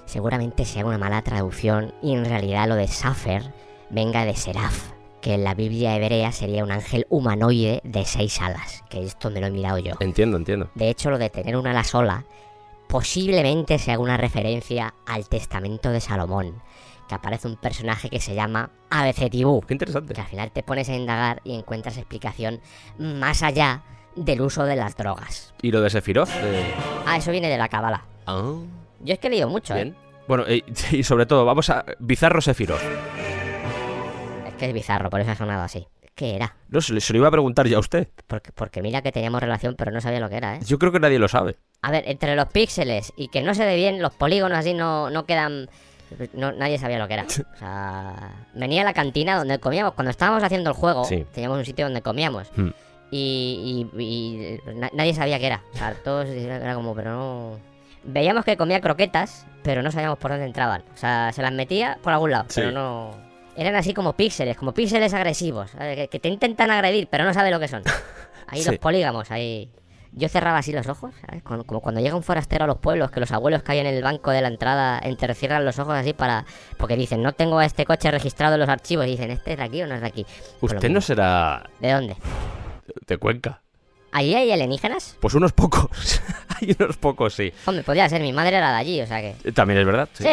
seguramente 0.06 0.66
sea 0.66 0.86
una 0.86 0.98
mala 0.98 1.22
traducción 1.22 1.94
y 2.04 2.14
en 2.14 2.26
realidad 2.26 2.68
lo 2.68 2.76
de 2.76 2.88
Safer 2.90 3.44
venga 3.92 4.26
de 4.26 4.36
Seraph, 4.36 4.92
que 5.22 5.36
en 5.36 5.44
la 5.44 5.54
Biblia 5.54 5.96
hebrea 5.96 6.32
sería 6.32 6.64
un 6.64 6.72
ángel 6.72 7.06
humanoide 7.10 7.82
de 7.84 8.06
seis 8.06 8.42
alas, 8.42 8.84
que 8.90 9.04
esto 9.04 9.30
me 9.30 9.40
lo 9.42 9.48
he 9.48 9.52
mirado 9.52 9.78
yo. 9.78 9.94
Entiendo, 10.00 10.38
entiendo. 10.38 10.70
De 10.76 10.90
hecho, 10.90 11.10
lo 11.12 11.18
de 11.18 11.30
tener 11.30 11.56
una 11.58 11.72
ala 11.72 11.84
sola 11.84 12.26
posiblemente 12.88 13.80
sea 13.80 14.00
una 14.00 14.18
referencia 14.18 14.94
al 15.06 15.28
testamento 15.30 15.92
de 15.92 16.02
Salomón, 16.02 16.62
que 17.08 17.16
aparece 17.16 17.48
un 17.48 17.56
personaje 17.56 18.10
que 18.10 18.20
se 18.20 18.36
llama 18.36 18.70
Abecetibú, 18.90 19.62
Qué 19.62 19.74
interesante. 19.74 20.14
que 20.14 20.22
al 20.22 20.28
final 20.28 20.52
te 20.52 20.64
pones 20.64 20.90
a 20.90 20.96
indagar 20.96 21.42
y 21.44 21.56
encuentras 21.56 21.98
explicación 21.98 22.60
más 22.98 23.44
allá 23.44 23.84
del 24.16 24.42
uso 24.42 24.66
de 24.66 24.76
las 24.76 24.98
drogas. 24.98 25.54
¿Y 25.62 25.72
lo 25.72 25.80
de 25.82 25.90
Sephiroth? 25.90 26.30
De- 26.30 26.74
Ah, 27.06 27.16
eso 27.18 27.32
viene 27.32 27.48
de 27.50 27.58
la 27.58 27.70
cábala. 27.70 28.04
Ah, 28.28 28.56
Yo 29.02 29.14
es 29.14 29.20
que 29.20 29.28
he 29.28 29.30
leído 29.30 29.48
mucho, 29.48 29.74
¿eh? 29.74 29.84
bien. 29.84 29.96
Bueno, 30.28 30.44
y, 30.50 30.64
y 30.98 31.04
sobre 31.04 31.26
todo, 31.26 31.46
vamos 31.46 31.70
a... 31.70 31.86
Bizarro 32.00 32.42
Sephiroth. 32.42 32.82
Que 34.62 34.68
es 34.68 34.74
bizarro, 34.74 35.10
por 35.10 35.20
eso 35.20 35.32
ha 35.32 35.36
sonado 35.36 35.64
así. 35.64 35.86
¿Qué 36.16 36.36
era? 36.36 36.56
No, 36.70 36.82
se, 36.82 36.94
lo 36.94 37.18
iba 37.20 37.28
a 37.28 37.32
preguntar 37.32 37.68
ya 37.68 37.78
a 37.78 37.80
usted. 37.80 38.08
Porque, 38.28 38.52
porque 38.52 38.82
mira 38.82 39.02
que 39.02 39.12
teníamos 39.12 39.42
relación, 39.42 39.76
pero 39.78 39.92
no 39.92 40.02
sabía 40.02 40.20
lo 40.20 40.30
que 40.30 40.36
era, 40.38 40.56
¿eh? 40.56 40.60
Yo 40.66 40.78
creo 40.78 40.92
que 40.92 41.00
nadie 41.00 41.20
lo 41.20 41.28
sabe. 41.28 41.56
A 41.82 41.90
ver, 41.92 42.04
entre 42.08 42.36
los 42.36 42.46
píxeles 42.48 43.12
y 43.16 43.30
que 43.30 43.42
no 43.42 43.54
se 43.56 43.66
ve 43.66 43.76
bien, 43.76 44.02
los 44.02 44.14
polígonos 44.14 44.58
así 44.58 44.74
no, 44.74 45.10
no 45.10 45.26
quedan... 45.26 45.70
No, 46.34 46.52
nadie 46.52 46.78
sabía 46.78 47.00
lo 47.00 47.08
que 47.08 47.14
era. 47.16 47.24
O 47.56 47.58
sea, 47.58 48.48
venía 48.54 48.82
a 48.82 48.86
la 48.86 48.94
cantina 48.94 49.38
donde 49.38 49.60
comíamos. 49.60 49.94
Cuando 49.94 50.12
estábamos 50.12 50.44
haciendo 50.44 50.70
el 50.70 50.76
juego, 50.76 51.06
Sí. 51.06 51.26
teníamos 51.34 51.58
un 51.58 51.66
sitio 51.66 51.86
donde 51.86 52.02
comíamos. 52.02 52.52
Hmm. 52.56 52.70
Y, 53.10 53.88
y- 53.98 54.04
y 54.04 54.60
na- 54.76 54.92
nadie 54.94 55.14
sabía 55.14 55.40
qué 55.40 55.48
era. 55.48 55.62
O 55.74 55.78
sea, 55.78 55.94
todos 56.04 56.28
era 56.30 56.76
como, 56.76 56.94
pero 56.94 57.12
no... 57.12 57.60
Veíamos 58.04 58.44
que 58.46 58.58
comía 58.58 58.82
croquetas, 58.82 59.46
pero 59.64 59.82
no 59.82 59.92
sabíamos 59.92 60.18
por 60.20 60.32
dónde 60.32 60.46
entraban. 60.46 60.84
O 60.94 60.98
sea, 60.98 61.32
se 61.34 61.42
las 61.42 61.52
metía 61.54 61.98
por 62.04 62.14
algún 62.14 62.32
lado, 62.32 62.46
Sí. 62.50 62.62
pero 62.62 62.72
no... 62.72 63.31
Eran 63.56 63.76
así 63.76 63.94
como 63.94 64.14
píxeles, 64.14 64.58
como 64.58 64.74
píxeles 64.74 65.14
agresivos. 65.14 65.72
Que, 65.72 66.08
que 66.10 66.20
te 66.20 66.30
intentan 66.30 66.72
agredir, 66.72 67.08
pero 67.10 67.24
no 67.26 67.34
sabes 67.34 67.52
lo 67.52 67.60
que 67.60 67.68
son. 67.68 67.84
Ahí 68.48 68.62
Sí. 68.62 68.70
los 68.70 68.80
polígamos, 68.80 69.32
ahí... 69.32 69.70
Yo 70.14 70.28
cerraba 70.28 70.58
así 70.58 70.74
los 70.74 70.88
ojos, 70.88 71.14
¿sabes? 71.26 71.42
Como, 71.42 71.64
como 71.64 71.80
cuando 71.80 72.02
llega 72.02 72.18
un 72.18 72.24
forastero 72.24 72.66
a 72.66 72.68
los 72.68 72.80
pueblos, 72.80 73.12
que 73.12 73.22
los 73.22 73.32
abuelos 73.32 73.64
que 73.64 73.72
hay 73.72 73.80
en 73.80 73.86
el 73.88 74.04
banco 74.04 74.30
de 74.32 74.42
la 74.42 74.50
entrada 74.50 75.00
entrecierran 75.02 75.64
los 75.64 75.80
ojos 75.80 75.94
así 75.96 76.12
para... 76.12 76.44
Porque 76.78 76.98
dicen, 76.98 77.22
no 77.24 77.32
tengo 77.32 77.60
a 77.60 77.66
este 77.66 77.86
coche 77.86 78.12
registrado 78.12 78.56
en 78.56 78.60
los 78.60 78.68
archivos. 78.68 79.06
Y 79.06 79.12
dicen, 79.12 79.32
¿este 79.32 79.52
es 79.54 79.58
de 79.58 79.64
aquí 79.64 79.82
o 79.82 79.88
no 79.88 79.96
es 79.96 80.02
de 80.02 80.08
aquí? 80.08 80.26
Pues 80.60 80.74
Usted 80.74 80.90
no 80.90 81.00
será 81.00 81.64
¿De 81.80 81.94
dónde? 81.94 82.18
de 83.08 83.18
Cuenca. 83.18 83.62
¿Allí 84.12 84.36
hay 84.36 84.52
alienígenas? 84.52 85.16
Pues 85.22 85.34
unos 85.36 85.54
pocos. 85.54 85.90
Hay 86.62 86.76
unos 86.80 86.98
pocos, 86.98 87.34
sí. 87.34 87.52
Hombre, 87.66 87.84
podría 87.84 88.08
ser, 88.08 88.22
mi 88.22 88.34
madre 88.34 88.58
era 88.58 88.72
de 88.72 88.78
allí, 88.78 89.02
o 89.02 89.08
sea 89.08 89.20
que... 89.20 89.36
Eh, 89.44 89.52
También 89.52 89.80
es 89.80 89.86
verdad. 89.86 90.08
sí. 90.14 90.24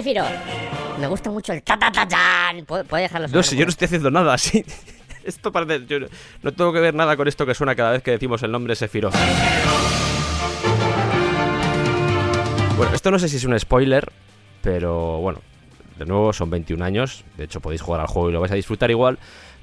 Me 1.00 1.06
gusta 1.06 1.30
mucho 1.30 1.52
el 1.54 1.62
ta 1.62 1.78
ta 1.78 1.90
ta 1.92 2.06
tan. 2.06 2.64
¿Puedo, 2.66 2.85
puedo 2.85 3.00
dejarlo 3.00 3.28
No 3.28 3.38
un 3.38 3.44
yo 3.44 3.64
no 3.64 3.70
estoy 3.70 3.87
haciendo 3.87 4.11
nada 4.11 4.35
así. 4.35 4.62
Esto 5.25 5.52
parece. 5.52 5.87
Yo 5.87 6.00
no- 6.42 6.52
tengo 6.52 6.73
que 6.73 6.80
ver 6.80 6.92
nada 6.94 7.16
con 7.16 7.28
esto 7.28 7.47
que 7.47 7.54
suena 7.54 7.75
cada 7.76 7.92
vez 7.92 8.02
que 8.02 8.11
decimos 8.11 8.42
el 8.42 8.50
nombre 8.50 8.75
Sephiroth. 8.75 9.14
Bueno, 12.76 12.94
esto 12.94 13.11
no 13.11 13.18
sé 13.18 13.28
si 13.28 13.37
es 13.37 13.44
un 13.44 13.58
spoiler, 13.58 14.11
pero 14.62 15.18
bueno, 15.18 15.40
de 15.99 16.04
nuevo 16.04 16.32
son 16.32 16.50
21 16.50 16.85
años. 16.85 17.25
De 17.37 17.44
hecho, 17.44 17.61
podéis 17.61 17.80
jugar 17.82 18.00
al 18.00 18.06
juego 18.06 18.30
y 18.30 18.32
lo 18.32 18.40
vais 18.40 18.52
a 18.52 18.56
disfrutar 18.56 18.90
igual. 18.90 19.18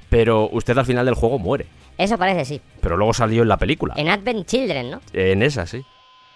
Pero 0.08 0.48
usted 0.52 0.76
al 0.78 0.86
final 0.86 1.04
del 1.06 1.14
juego 1.14 1.38
muere. 1.38 1.66
Eso 1.98 2.16
parece, 2.18 2.44
sí. 2.44 2.60
Pero 2.80 2.96
luego 2.96 3.12
salió 3.14 3.42
en 3.42 3.48
la 3.48 3.56
película. 3.56 3.94
En 3.96 4.08
Advent 4.08 4.46
Children, 4.46 4.90
¿no? 4.90 5.00
En 5.12 5.42
esa, 5.42 5.66
sí. 5.66 5.82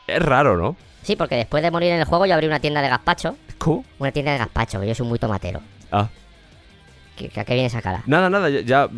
Es 0.07 0.21
raro, 0.23 0.57
¿no? 0.57 0.77
Sí, 1.03 1.17
porque 1.17 1.37
después 1.37 1.63
de 1.63 1.71
morir 1.71 1.93
en 1.93 2.01
el 2.01 2.05
juego 2.05 2.27
yo 2.27 2.35
abrí 2.35 2.47
una 2.47 2.61
tienda 2.61 2.83
de 2.83 2.89
gazpacho. 2.89 3.37
¿Cómo? 3.59 3.85
Una 3.99 4.11
tienda 4.13 4.33
de 4.33 4.39
gazpacho, 4.39 4.81
que 4.81 4.87
yo 4.89 4.95
soy 4.95 5.07
muy 5.07 5.19
tomatero. 5.19 5.61
Ah. 5.93 6.09
¿Qué, 7.17 7.31
a 7.39 7.45
qué 7.45 7.55
viene 7.55 7.67
esa 7.67 7.83
cara? 7.83 8.03
Nada, 8.07 8.29
nada, 8.31 8.49
ya, 8.51 8.61
ya- 8.63 8.89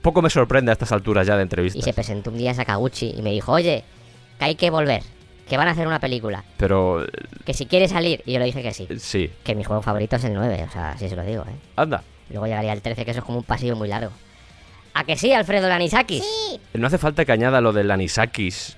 Poco 0.00 0.22
me 0.22 0.30
sorprende 0.30 0.70
a 0.70 0.74
estas 0.74 0.90
alturas 0.92 1.26
ya 1.26 1.34
de 1.36 1.42
Y 1.42 1.44
entrevistas. 1.44 1.84
se 1.84 1.92
presentó 1.92 2.30
un 2.30 2.38
día 2.38 2.54
Sakaguchi 2.54 3.14
y 3.16 3.22
me 3.22 3.30
dijo, 3.30 3.52
oye, 3.52 3.84
que 4.38 4.44
hay 4.44 4.54
que 4.54 4.70
volver, 4.70 5.02
que 5.48 5.56
van 5.56 5.68
a 5.68 5.72
hacer 5.72 5.86
una 5.86 6.00
película, 6.00 6.44
Pero. 6.56 7.04
que 7.44 7.54
si 7.54 7.66
quieres 7.66 7.90
salir. 7.90 8.22
Y 8.26 8.32
yo 8.32 8.38
le 8.38 8.46
dije 8.46 8.62
que 8.62 8.72
sí. 8.72 8.88
Sí. 8.98 9.30
Que 9.44 9.54
mi 9.54 9.64
juego 9.64 9.82
favorito 9.82 10.16
es 10.16 10.24
el 10.24 10.34
9, 10.34 10.66
o 10.68 10.72
sea, 10.72 10.90
así 10.92 11.08
se 11.08 11.14
lo 11.16 11.22
digo, 11.24 11.42
¿eh? 11.42 11.54
Anda. 11.76 12.02
Luego 12.30 12.46
llegaría 12.46 12.72
el 12.72 12.82
13, 12.82 13.04
que 13.04 13.10
eso 13.10 13.20
es 13.20 13.26
como 13.26 13.38
un 13.38 13.44
pasillo 13.44 13.76
muy 13.76 13.88
largo. 13.88 14.10
¿A 14.94 15.04
que 15.04 15.16
sí, 15.16 15.32
Alfredo 15.32 15.68
Lanisakis? 15.68 16.22
Sí, 16.22 16.60
No 16.74 16.86
hace 16.86 16.98
falta 16.98 17.24
que 17.24 17.32
añada 17.32 17.60
lo 17.60 17.72
del 17.72 17.90
Anisakis. 17.90 18.76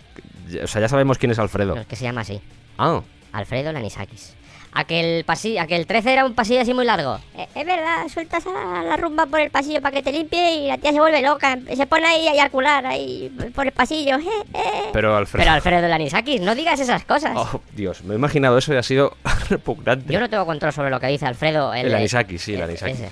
O 0.62 0.66
sea, 0.66 0.80
ya 0.80 0.88
sabemos 0.88 1.18
quién 1.18 1.32
es 1.32 1.38
Alfredo. 1.38 1.74
No, 1.74 1.80
es 1.80 1.86
que 1.86 1.96
se 1.96 2.04
llama 2.04 2.20
así. 2.20 2.40
Ah, 2.78 3.00
Alfredo 3.32 3.72
Lanisakis. 3.72 4.34
¿A 4.76 4.84
que 4.84 5.18
el, 5.18 5.24
pasillo, 5.24 5.60
a 5.60 5.66
que 5.68 5.76
el 5.76 5.86
13 5.86 6.12
era 6.12 6.24
un 6.26 6.34
pasillo 6.34 6.60
así 6.60 6.74
muy 6.74 6.84
largo? 6.84 7.20
eh, 7.36 7.46
es 7.54 7.64
verdad, 7.64 8.08
sueltas 8.12 8.44
a 8.44 8.82
la 8.82 8.96
rumba 8.96 9.26
por 9.26 9.40
el 9.40 9.48
pasillo 9.50 9.80
para 9.80 9.94
que 9.94 10.02
te 10.02 10.10
limpie 10.10 10.56
y 10.56 10.66
la 10.66 10.78
tía 10.78 10.90
se 10.92 10.98
vuelve 10.98 11.22
loca. 11.22 11.56
Se 11.76 11.86
pone 11.86 12.04
ahí 12.06 12.26
a 12.26 12.32
eyacular 12.32 12.84
ahí 12.84 13.32
por 13.54 13.66
el 13.66 13.72
pasillo. 13.72 14.16
eh, 14.18 14.22
eh. 14.52 14.60
pero 14.92 15.16
Alfredo. 15.16 15.44
Pero 15.44 15.54
Alfredo 15.54 15.86
Lanisakis, 15.88 16.40
no 16.40 16.56
digas 16.56 16.80
esas 16.80 17.04
cosas. 17.04 17.32
Oh, 17.36 17.60
Dios, 17.72 18.02
me 18.02 18.14
he 18.14 18.16
imaginado 18.16 18.58
eso 18.58 18.74
y 18.74 18.76
ha 18.76 18.82
sido 18.82 19.16
repugnante. 19.48 20.12
Yo 20.12 20.18
no 20.18 20.28
tengo 20.28 20.44
control 20.44 20.72
sobre 20.72 20.90
lo 20.90 20.98
que 20.98 21.06
dice 21.06 21.24
Alfredo. 21.26 21.72
El, 21.72 21.86
El 21.86 21.94
Anisakis, 21.94 22.42
sí, 22.42 22.54
el 22.54 22.62
Anisakis. 22.62 22.96
ese. 22.98 23.10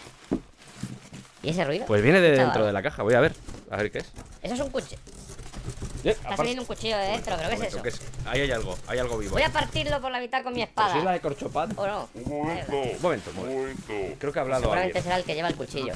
¿Y 1.43 1.51
ese 1.51 1.65
ruido? 1.65 1.87
Pues 1.87 2.03
viene 2.03 2.21
de 2.21 2.31
Chaval. 2.37 2.47
dentro 2.47 2.67
de 2.67 2.73
la 2.73 2.83
caja, 2.83 3.03
voy 3.03 3.15
a 3.15 3.21
ver. 3.21 3.35
A 3.71 3.77
ver 3.77 3.91
qué 3.91 3.99
es. 3.99 4.07
Eso 4.43 4.55
es 4.55 4.61
un 4.61 4.71
cuchillo. 4.71 4.99
Eh, 6.05 6.11
Está 6.11 6.37
saliendo 6.37 6.63
un 6.63 6.67
cuchillo 6.67 6.97
de 6.97 7.05
dentro, 7.07 7.37
pero 7.37 7.49
¿qué 7.49 7.55
es 7.55 7.63
eso? 7.63 7.83
¿Qué 7.83 7.89
es? 7.91 8.01
Ahí 8.27 8.41
hay 8.41 8.51
algo, 8.51 8.77
hay 8.89 8.99
algo 8.99 9.17
vivo. 9.19 9.33
Voy 9.33 9.43
a 9.43 9.51
partirlo 9.51 10.01
por 10.01 10.11
la 10.11 10.19
mitad 10.21 10.43
con 10.43 10.53
mi 10.53 10.67
Pues 10.67 10.71
sí, 10.71 10.77
la 10.95 10.99
espada. 10.99 11.13
de 11.13 11.21
corchopad. 11.21 11.71
¿O 11.77 11.87
no? 11.87 12.09
Un 12.15 12.29
momento, 12.29 12.73
Un 12.73 13.03
momento, 13.03 13.31
un 13.31 13.37
momento. 13.37 13.93
momento. 13.93 14.17
Creo 14.19 14.33
que 14.33 14.39
ha 14.39 14.43
hablado 14.43 14.63
Seguramente 14.63 14.99
alguien. 14.99 15.05
será 15.05 15.17
el 15.17 15.25
que 15.25 15.35
lleva 15.35 15.49
el 15.49 15.55
cuchillo. 15.57 15.95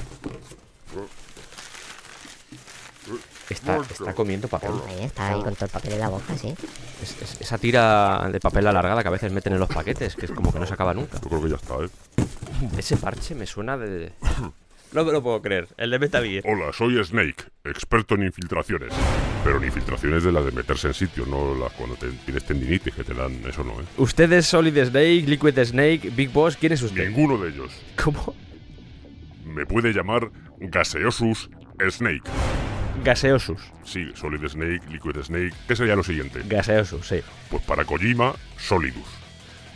Está, 3.49 3.77
está 3.77 4.13
comiendo 4.13 4.47
papel. 4.49 4.71
Ahí 4.87 5.05
está, 5.05 5.27
ahí 5.29 5.41
con 5.41 5.55
todo 5.55 5.65
el 5.65 5.71
papel 5.71 5.93
en 5.93 5.99
la 5.99 6.09
boca, 6.09 6.37
sí. 6.37 6.53
Es- 7.01 7.21
es- 7.21 7.41
esa 7.41 7.57
tira 7.57 8.27
de 8.31 8.39
papel 8.41 8.67
alargada 8.67 9.01
que 9.01 9.07
a 9.07 9.11
veces 9.11 9.31
meten 9.31 9.53
en 9.53 9.59
los 9.59 9.69
paquetes, 9.69 10.15
que 10.15 10.25
es 10.25 10.31
como 10.31 10.51
que 10.51 10.59
no 10.59 10.65
se 10.65 10.73
acaba 10.73 10.93
nunca. 10.93 11.17
Yo 11.21 11.29
creo 11.29 11.41
que 11.43 11.49
ya 11.49 11.55
está, 11.55 11.75
¿eh? 11.75 11.89
Ese 12.77 12.97
parche 12.97 13.35
me 13.35 13.45
suena 13.45 13.77
de... 13.77 14.11
No 14.93 15.03
me 15.03 15.11
lo 15.11 15.21
puedo 15.21 15.41
creer. 15.41 15.67
El 15.77 15.91
de 15.91 15.99
Metal 15.99 16.23
Gear. 16.23 16.43
Hola, 16.45 16.71
soy 16.71 17.03
Snake, 17.03 17.43
experto 17.65 18.15
en 18.15 18.23
infiltraciones. 18.23 18.93
Pero 19.43 19.57
en 19.57 19.65
infiltraciones 19.65 20.23
de 20.23 20.31
las 20.31 20.45
de 20.45 20.51
meterse 20.51 20.87
en 20.87 20.93
sitios, 20.93 21.27
no 21.27 21.55
las 21.55 21.73
cuando 21.73 21.95
te 21.95 22.09
tienes 22.25 22.45
tendinitis 22.45 22.93
que 22.93 23.03
te 23.03 23.13
dan, 23.13 23.33
eso 23.47 23.63
no, 23.63 23.73
¿eh? 23.73 23.85
¿Usted 23.97 24.31
es 24.31 24.45
Solid 24.47 24.77
Snake, 24.85 25.23
Liquid 25.27 25.59
Snake, 25.63 26.11
Big 26.15 26.31
Boss? 26.31 26.55
¿Quién 26.57 26.73
es 26.73 26.81
usted? 26.81 27.07
Ninguno 27.07 27.37
de 27.37 27.49
ellos. 27.49 27.71
¿Cómo? 28.01 28.33
Me 29.45 29.65
puede 29.65 29.91
llamar 29.91 30.31
Gaseosus 30.59 31.49
Snake. 31.89 32.29
Gaseosus. 33.03 33.61
Sí, 33.83 34.09
Solid 34.15 34.47
Snake, 34.47 34.81
Liquid 34.89 35.21
Snake. 35.21 35.53
¿Qué 35.67 35.75
sería 35.75 35.95
lo 35.95 36.03
siguiente? 36.03 36.41
Gaseosus, 36.45 37.07
sí. 37.07 37.21
Pues 37.49 37.63
para 37.63 37.85
Kojima, 37.85 38.33
Solidus. 38.57 39.07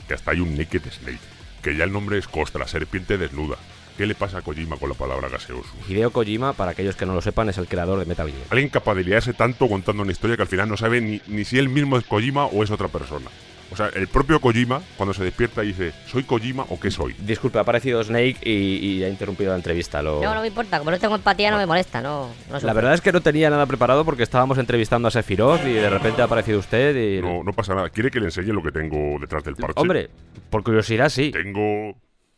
Que 0.07 0.13
hasta 0.15 0.31
hay 0.31 0.39
un 0.39 0.57
Naked 0.57 0.83
Snake. 0.89 1.19
Que 1.61 1.75
ya 1.75 1.83
el 1.83 1.91
nombre 1.91 2.17
es 2.17 2.27
Costra, 2.27 2.67
serpiente 2.67 3.17
desnuda. 3.17 3.57
¿Qué 4.01 4.07
le 4.07 4.15
pasa 4.15 4.39
a 4.39 4.41
Kojima 4.41 4.77
con 4.77 4.89
la 4.89 4.95
palabra 4.95 5.29
Gaseosus? 5.29 5.71
Hideo 5.87 6.09
Kojima, 6.09 6.53
para 6.53 6.71
aquellos 6.71 6.95
que 6.95 7.05
no 7.05 7.13
lo 7.13 7.21
sepan, 7.21 7.49
es 7.49 7.59
el 7.59 7.67
creador 7.67 7.99
de 7.99 8.05
Metal 8.05 8.27
Gear. 8.27 8.47
Alguien 8.49 8.69
capaz 8.69 8.95
de 8.95 9.03
liarse 9.03 9.31
tanto 9.31 9.69
contando 9.69 10.01
una 10.01 10.11
historia 10.11 10.35
que 10.35 10.41
al 10.41 10.47
final 10.47 10.67
no 10.67 10.75
sabe 10.75 11.01
ni, 11.01 11.21
ni 11.27 11.45
si 11.45 11.59
él 11.59 11.69
mismo 11.69 11.99
es 11.99 12.05
Kojima 12.05 12.47
o 12.47 12.63
es 12.63 12.71
otra 12.71 12.87
persona. 12.87 13.27
O 13.71 13.75
sea, 13.75 13.89
el 13.93 14.07
propio 14.07 14.41
Kojima, 14.41 14.81
cuando 14.97 15.13
se 15.13 15.23
despierta, 15.23 15.61
dice, 15.61 15.93
¿soy 16.07 16.23
Kojima 16.23 16.65
o 16.69 16.79
qué 16.79 16.89
soy? 16.89 17.13
Disculpe, 17.19 17.59
ha 17.59 17.61
aparecido 17.61 18.03
Snake 18.03 18.37
y, 18.41 18.77
y 18.77 19.03
ha 19.03 19.07
interrumpido 19.07 19.51
la 19.51 19.57
entrevista. 19.57 20.01
Lo... 20.01 20.19
No, 20.19 20.33
no 20.33 20.41
me 20.41 20.47
importa, 20.47 20.79
como 20.79 20.89
no 20.89 20.97
tengo 20.97 21.13
empatía 21.13 21.51
no 21.51 21.57
me 21.57 21.67
molesta, 21.67 22.01
no, 22.01 22.31
no 22.49 22.59
La 22.59 22.73
verdad 22.73 22.95
es 22.95 23.01
que 23.01 23.11
no 23.11 23.21
tenía 23.21 23.51
nada 23.51 23.67
preparado 23.67 24.03
porque 24.03 24.23
estábamos 24.23 24.57
entrevistando 24.57 25.09
a 25.09 25.11
Sephiroth 25.11 25.63
y 25.63 25.73
de 25.73 25.89
repente 25.91 26.23
ha 26.23 26.25
aparecido 26.25 26.57
usted 26.57 26.95
y... 26.95 27.21
No, 27.21 27.43
no 27.43 27.53
pasa 27.53 27.75
nada. 27.75 27.89
¿Quiere 27.89 28.09
que 28.09 28.19
le 28.19 28.25
enseñe 28.25 28.51
lo 28.51 28.63
que 28.63 28.71
tengo 28.71 29.19
detrás 29.19 29.43
del 29.43 29.57
parche? 29.57 29.79
Hombre, 29.79 30.09
por 30.49 30.63
curiosidad 30.63 31.09
sí. 31.09 31.29
Tengo... 31.29 31.95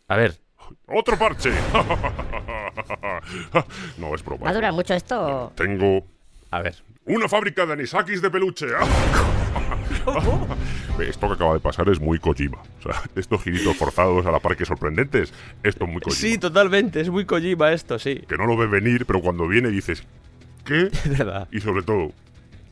A 0.10 0.18
ver, 0.18 0.43
¡Otro 0.88 1.18
parche! 1.18 1.52
no, 3.98 4.16
es 4.16 4.24
broma. 4.24 4.46
¿Va 4.46 4.52
a 4.52 4.54
durar 4.54 4.74
mucho 4.74 4.94
esto? 4.94 5.46
o- 5.46 5.52
Tengo 5.56 6.06
a 6.52 6.62
ver. 6.62 6.76
una 7.06 7.28
fábrica 7.28 7.66
de 7.66 7.74
anisakis 7.74 8.22
de 8.22 8.30
peluche. 8.30 8.68
Esto 11.00 11.28
que 11.28 11.34
acaba 11.34 11.54
de 11.54 11.60
pasar 11.60 11.88
es 11.90 12.00
muy 12.00 12.20
Kojima. 12.20 12.60
O 12.80 12.84
sea, 12.84 13.02
estos 13.16 13.42
giritos 13.44 13.76
forzados 13.78 14.26
a 14.26 14.32
la 14.32 14.40
par 14.40 14.56
que 14.56 14.66
sorprendentes, 14.66 15.34
esto 15.64 15.86
es 15.86 15.92
muy 15.92 16.02
Kojima. 16.02 16.20
Sí, 16.20 16.38
totalmente, 16.38 17.02
es 17.02 17.10
muy 17.10 17.26
Kojima 17.26 17.72
esto, 17.72 17.98
sí. 18.00 18.22
que 18.28 18.38
no 18.38 18.46
lo 18.46 18.58
ves 18.58 18.70
venir, 18.70 19.06
pero 19.06 19.22
cuando 19.22 19.48
viene 19.48 19.70
dices, 19.70 20.04
¿qué? 20.66 20.90
De 21.06 21.18
verdad. 21.18 21.48
Y 21.52 21.62
sobre 21.62 21.84
todo, 21.84 22.12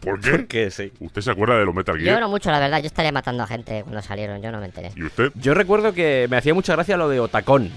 ¿por 0.02 0.20
qué? 0.20 0.32
¿Por 0.32 0.48
qué? 0.48 0.72
Sí. 0.72 0.92
¿Usted 1.00 1.22
se 1.22 1.32
acuerda 1.32 1.58
de 1.58 1.66
los 1.66 1.74
Metal 1.74 1.98
Yo 1.98 2.04
Gear? 2.04 2.20
no 2.20 2.30
mucho, 2.30 2.52
la 2.52 2.60
verdad, 2.60 2.80
yo 2.80 2.88
estaría 2.88 3.12
matando 3.12 3.44
a 3.44 3.48
gente 3.48 3.82
cuando 3.84 4.02
salieron, 4.02 4.42
yo 4.42 4.52
no 4.52 4.60
me 4.60 4.66
enteré. 4.66 4.92
¿Y 4.96 5.04
usted? 5.04 5.32
Yo 5.36 5.54
recuerdo 5.54 5.94
que 5.94 6.28
me 6.30 6.38
hacía 6.38 6.54
mucha 6.54 6.74
gracia 6.74 6.98
lo 6.98 7.08
de 7.10 7.20
Otacón. 7.20 7.72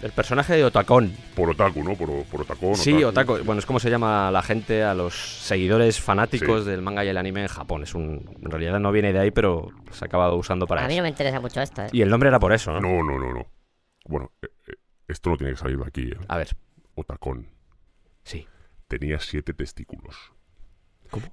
El 0.00 0.12
personaje 0.12 0.54
de 0.54 0.62
Otacón. 0.64 1.12
Por 1.34 1.50
otaku, 1.50 1.82
¿no? 1.82 1.96
Por, 1.96 2.22
por 2.26 2.42
otacón. 2.42 2.76
Sí, 2.76 3.02
Otaku. 3.02 3.38
Bueno, 3.44 3.58
es 3.58 3.66
como 3.66 3.80
se 3.80 3.90
llama 3.90 4.30
la 4.30 4.42
gente, 4.42 4.84
a 4.84 4.94
los 4.94 5.12
seguidores 5.42 6.00
fanáticos 6.00 6.62
Sí. 6.62 6.70
del 6.70 6.82
manga 6.82 7.04
y 7.04 7.08
el 7.08 7.16
anime 7.16 7.42
en 7.42 7.48
Japón. 7.48 7.82
Es 7.82 7.96
un, 7.96 8.30
en 8.40 8.48
realidad 8.48 8.78
no 8.78 8.92
viene 8.92 9.12
de 9.12 9.18
ahí, 9.18 9.32
pero 9.32 9.70
se 9.90 10.04
ha 10.04 10.06
acabado 10.06 10.36
usando 10.36 10.68
para 10.68 10.84
A 10.84 10.86
mí 10.86 10.92
eso. 10.94 11.00
no 11.00 11.02
me 11.02 11.08
interesa 11.08 11.40
mucho 11.40 11.60
esto, 11.60 11.82
¿eh? 11.82 11.88
Y 11.90 12.02
el 12.02 12.10
nombre 12.10 12.28
era 12.28 12.38
por 12.38 12.52
eso, 12.52 12.72
¿no? 12.74 12.80
No, 12.80 13.02
no, 13.02 13.18
no, 13.18 13.34
no. 13.34 13.46
Bueno, 14.04 14.30
eh, 14.40 14.46
eh, 14.68 14.74
esto 15.08 15.30
no 15.30 15.36
tiene 15.36 15.54
que 15.54 15.58
salir 15.58 15.76
de 15.78 15.84
aquí, 15.88 16.02
¿eh? 16.12 16.16
A 16.28 16.36
ver, 16.36 16.50
Otacón 16.94 17.48
sí. 18.22 18.46
tenía 18.86 19.18
siete 19.18 19.52
testículos. 19.52 20.14
¿Cómo? 21.10 21.26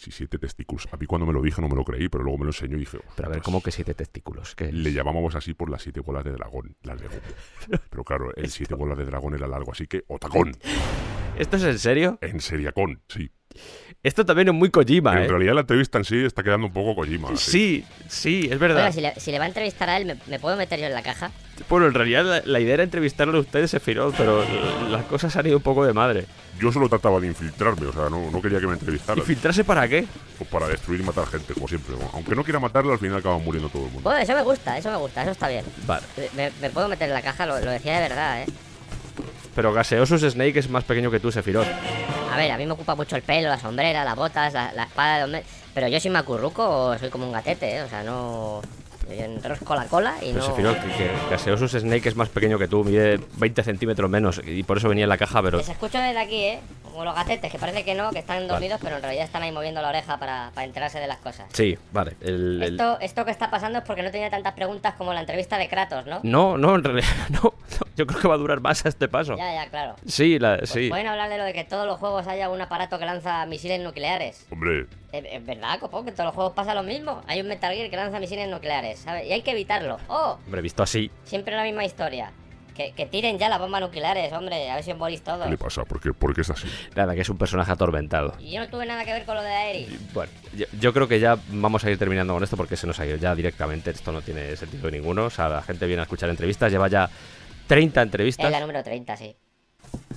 Sí, 0.00 0.10
siete 0.10 0.38
testículos. 0.38 0.88
A 0.92 0.96
mí 0.96 1.04
cuando 1.04 1.26
me 1.26 1.34
lo 1.34 1.42
dije 1.42 1.60
no 1.60 1.68
me 1.68 1.76
lo 1.76 1.84
creí, 1.84 2.08
pero 2.08 2.24
luego 2.24 2.38
me 2.38 2.44
lo 2.46 2.52
enseñó 2.52 2.78
y 2.78 2.80
dije... 2.80 2.98
Pero 3.16 3.28
a 3.28 3.32
ver. 3.32 3.42
¿cómo 3.42 3.62
que 3.62 3.70
siete 3.70 3.92
testículos? 3.92 4.54
¿Qué? 4.54 4.72
Le 4.72 4.94
llamábamos 4.94 5.34
así 5.34 5.52
por 5.52 5.68
las 5.68 5.82
siete 5.82 6.00
bolas 6.00 6.24
de 6.24 6.32
dragón, 6.32 6.74
las 6.84 6.98
de. 7.02 7.08
Pero 7.90 8.02
claro, 8.02 8.34
el 8.34 8.48
siete 8.48 8.74
bolas 8.74 8.96
de 8.96 9.04
dragón 9.04 9.34
era 9.34 9.46
largo, 9.46 9.72
así 9.72 9.86
que 9.86 10.04
Otacón. 10.08 10.56
¿Esto 11.36 11.58
es 11.58 11.64
en 11.64 11.78
serio? 11.78 12.18
En 12.22 12.40
seriacón, 12.40 13.02
sí. 13.08 13.30
Esto 14.02 14.24
también 14.24 14.48
es 14.48 14.54
muy 14.54 14.70
Kojima, 14.70 15.12
en 15.18 15.24
¿eh? 15.24 15.28
realidad 15.28 15.52
la 15.54 15.60
entrevista 15.60 15.98
en 15.98 16.04
sí 16.04 16.24
está 16.24 16.42
quedando 16.42 16.68
un 16.68 16.72
poco 16.72 16.94
Kojima. 16.94 17.36
Sí, 17.36 17.84
sí, 18.08 18.48
es 18.50 18.58
verdad. 18.58 18.78
Oiga, 18.78 18.92
si 18.92 19.00
le, 19.02 19.14
si 19.20 19.30
le 19.30 19.38
va 19.38 19.44
a 19.44 19.48
entrevistar 19.48 19.90
a 19.90 19.98
él, 19.98 20.06
¿me, 20.06 20.16
me 20.26 20.38
puedo 20.38 20.56
meter 20.56 20.80
yo 20.80 20.86
en 20.86 20.94
la 20.94 21.02
caja? 21.02 21.30
Bueno, 21.68 21.86
en 21.86 21.92
realidad 21.92 22.24
la, 22.24 22.42
la 22.46 22.60
idea 22.60 22.72
era 22.74 22.82
entrevistarlo 22.82 23.36
a 23.36 23.40
ustedes, 23.42 23.70
Sephiroth, 23.72 24.14
pero 24.16 24.42
las 24.90 25.04
cosas 25.04 25.36
han 25.36 25.46
ido 25.46 25.58
un 25.58 25.62
poco 25.62 25.84
de 25.84 25.92
madre. 25.92 26.24
Yo 26.58 26.72
solo 26.72 26.88
trataba 26.88 27.20
de 27.20 27.26
infiltrarme, 27.26 27.88
o 27.88 27.92
sea, 27.92 28.08
no, 28.08 28.30
no 28.30 28.40
quería 28.40 28.58
que 28.58 28.66
me 28.66 28.72
¿Y 28.72 28.78
entrevistaran. 28.78 29.22
filtrarse 29.22 29.64
para 29.64 29.86
qué? 29.86 30.06
Pues 30.38 30.48
para 30.48 30.66
destruir 30.66 31.00
y 31.00 31.04
matar 31.04 31.26
gente, 31.26 31.52
como 31.52 31.68
siempre. 31.68 31.94
Aunque 32.14 32.34
no 32.34 32.42
quiera 32.42 32.58
matarla, 32.58 32.94
al 32.94 32.98
final 32.98 33.18
acaba 33.18 33.36
muriendo 33.36 33.68
todo 33.68 33.84
el 33.84 33.90
mundo. 33.92 34.08
Bueno, 34.08 34.20
eso 34.22 34.34
me 34.34 34.42
gusta, 34.42 34.78
eso 34.78 34.90
me 34.90 34.96
gusta, 34.96 35.20
eso 35.22 35.32
está 35.32 35.48
bien. 35.48 35.66
Vale. 35.86 36.06
Me, 36.34 36.50
me 36.62 36.70
puedo 36.70 36.88
meter 36.88 37.08
en 37.08 37.14
la 37.14 37.20
caja, 37.22 37.44
lo, 37.44 37.60
lo 37.60 37.70
decía 37.70 37.96
de 38.00 38.08
verdad, 38.08 38.42
¿eh? 38.42 38.46
Pero 39.54 39.74
Gaseosus 39.74 40.22
Snake 40.22 40.58
es 40.58 40.70
más 40.70 40.84
pequeño 40.84 41.10
que 41.10 41.20
tú, 41.20 41.30
Sephiroth. 41.30 41.66
A 42.32 42.36
ver, 42.36 42.50
a 42.52 42.56
mí 42.56 42.66
me 42.66 42.72
ocupa 42.72 42.94
mucho 42.94 43.16
el 43.16 43.22
pelo, 43.22 43.48
la 43.48 43.58
sombrera, 43.58 44.04
las 44.04 44.16
botas, 44.16 44.52
la, 44.52 44.72
la 44.72 44.84
espada 44.84 45.18
de 45.18 45.24
hombre. 45.24 45.44
Pero 45.74 45.88
yo 45.88 46.00
soy 46.00 46.10
macurruco 46.10 46.66
o 46.68 46.98
soy 46.98 47.10
como 47.10 47.26
un 47.26 47.32
gatete, 47.32 47.76
¿eh? 47.76 47.82
O 47.82 47.88
sea, 47.88 48.02
no. 48.02 48.60
Yo 49.08 49.24
enrosco 49.24 49.74
la 49.74 49.86
cola 49.86 50.14
y 50.22 50.26
Pero 50.32 50.38
no. 50.38 50.46
Sephiroth, 50.46 50.78
que, 50.82 50.88
que 50.96 51.10
Gaseosus 51.30 51.72
Snake 51.72 52.08
es 52.08 52.14
más 52.14 52.28
pequeño 52.28 52.58
que 52.60 52.68
tú, 52.68 52.84
mide 52.84 53.18
20 53.38 53.64
centímetros 53.64 54.08
menos 54.08 54.40
y 54.46 54.62
por 54.62 54.76
eso 54.78 54.88
venía 54.88 55.02
en 55.02 55.08
la 55.08 55.18
caja, 55.18 55.42
pero... 55.42 55.58
Les 55.58 55.68
escucho 55.68 55.98
desde 55.98 56.20
aquí, 56.20 56.44
¿eh? 56.44 56.60
Como 56.84 57.04
los 57.04 57.12
gatetes, 57.16 57.50
que 57.50 57.58
parece 57.58 57.84
que 57.84 57.96
no, 57.96 58.10
que 58.10 58.20
están 58.20 58.46
dormidos, 58.46 58.78
pero 58.80 58.96
en 58.96 59.02
realidad 59.02 59.24
están 59.24 59.42
ahí 59.42 59.50
moviendo 59.50 59.82
la 59.82 59.88
oreja 59.88 60.16
para, 60.18 60.52
para 60.54 60.64
enterarse 60.64 61.00
de 61.00 61.08
las 61.08 61.18
cosas. 61.18 61.46
Sí, 61.52 61.76
vale. 61.92 62.16
el- 62.20 62.62
el- 62.62 62.72
Esto, 62.74 62.98
esto 63.00 63.24
que 63.24 63.32
está 63.32 63.50
pasando 63.50 63.78
es 63.80 63.84
porque 63.84 64.02
no 64.04 64.12
tenía 64.12 64.30
tantas 64.30 64.52
preguntas 64.54 64.94
como 64.94 65.12
la 65.12 65.20
entrevista 65.20 65.58
de 65.58 65.68
Kratos, 65.68 66.06
¿no? 66.06 66.20
No, 66.22 66.56
no, 66.56 66.76
en 66.76 66.84
realidad 66.84 67.08
no, 67.30 67.40
no. 67.42 67.86
Yo 67.96 68.06
creo 68.06 68.20
que 68.20 68.28
va 68.28 68.34
a 68.34 68.38
durar 68.38 68.60
más 68.60 68.84
a 68.86 68.88
este 68.88 69.08
paso. 69.08 69.36
Ya, 69.36 69.52
ya, 69.52 69.68
claro. 69.70 69.96
Sí, 70.06 70.38
la, 70.38 70.58
Pues 70.58 70.70
sí. 70.70 70.88
Pueden 70.88 71.06
hablar 71.06 71.28
de 71.28 71.38
lo 71.38 71.44
de 71.44 71.52
que 71.52 71.64
todos 71.64 71.86
los 71.86 71.98
juegos 71.98 72.26
haya 72.26 72.48
un 72.48 72.60
aparato 72.60 72.98
que 72.98 73.04
lanza 73.04 73.44
misiles 73.46 73.80
nucleares. 73.80 74.46
Hombre, 74.50 74.86
Es, 75.12 75.24
es 75.30 75.44
verdad, 75.44 75.78
copo, 75.80 76.02
que 76.04 76.10
en 76.10 76.14
todos 76.14 76.26
los 76.28 76.34
juegos 76.34 76.52
pasa 76.54 76.74
lo 76.74 76.82
mismo. 76.82 77.22
Hay 77.26 77.40
un 77.40 77.48
Metal 77.48 77.74
Gear 77.74 77.90
que 77.90 77.96
lanza 77.96 78.18
misiles 78.20 78.48
nucleares, 78.48 79.00
¿sabes? 79.00 79.26
Y 79.26 79.32
hay 79.32 79.42
que 79.42 79.50
evitarlo. 79.50 79.98
¡Oh! 80.08 80.38
Hombre, 80.46 80.62
visto 80.62 80.82
así, 80.82 81.10
Siempre 81.24 81.54
la 81.56 81.64
misma 81.64 81.84
historia. 81.84 82.32
Que, 82.74 82.92
que 82.92 83.04
tiren 83.04 83.36
ya 83.36 83.50
las 83.50 83.58
bombas 83.58 83.82
nucleares, 83.82 84.32
hombre, 84.32 84.70
a 84.70 84.76
ver 84.76 84.84
si 84.84 84.92
os 84.92 84.96
morís 84.96 85.22
todos. 85.22 85.44
¿qué 85.44 85.50
le 85.50 85.58
pasa? 85.58 85.84
¿Por 85.84 86.00
qué, 86.00 86.14
por 86.14 86.34
qué 86.34 86.40
es 86.40 86.48
así? 86.50 86.66
nada, 86.94 87.14
que 87.14 87.20
es 87.20 87.28
un 87.28 87.36
personaje 87.36 87.70
atormentado. 87.70 88.32
Y 88.38 88.52
yo 88.52 88.60
no 88.60 88.68
tuve 88.70 88.86
nada 88.86 89.04
que 89.04 89.12
ver 89.12 89.26
con 89.26 89.34
lo 89.34 89.42
de 89.42 89.50
Aerith. 89.50 90.12
Bueno, 90.14 90.32
yo, 90.56 90.64
yo 90.80 90.92
creo 90.94 91.06
que 91.06 91.20
ya 91.20 91.36
vamos 91.48 91.84
a 91.84 91.90
ir 91.90 91.98
terminando 91.98 92.32
con 92.32 92.42
esto 92.42 92.56
porque 92.56 92.76
se 92.78 92.86
nos 92.86 92.98
ha 92.98 93.04
ido 93.04 93.16
ya 93.16 93.34
directamente. 93.34 93.90
Esto 93.90 94.12
no 94.12 94.22
tiene 94.22 94.56
sentido 94.56 94.90
ninguno. 94.90 95.24
O 95.26 95.30
sea, 95.30 95.50
la 95.50 95.62
gente 95.62 95.84
viene 95.86 96.00
a 96.00 96.04
escuchar 96.04 96.30
entrevistas, 96.30 96.72
lleva 96.72 96.88
ya 96.88 97.10
30 97.70 98.00
Es 98.00 98.04
entrevistas. 98.04 98.50
la 98.50 98.60
número 98.60 98.82
30, 98.82 99.16
sí. 99.16 99.36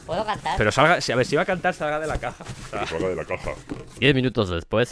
¿Puedo 0.07 0.25
cantar? 0.25 0.55
Pero 0.57 0.71
salga, 0.71 0.93
a 0.95 1.15
ver, 1.15 1.25
si 1.25 1.35
va 1.35 1.43
a 1.43 1.45
cantar, 1.45 1.73
salga 1.75 1.99
de 1.99 2.07
la 2.07 2.17
caja. 2.17 2.43
Salga 2.87 3.09
de 3.09 3.15
la 3.15 3.25
caja. 3.25 3.51
10 3.99 4.15
minutos 4.15 4.49
después. 4.49 4.89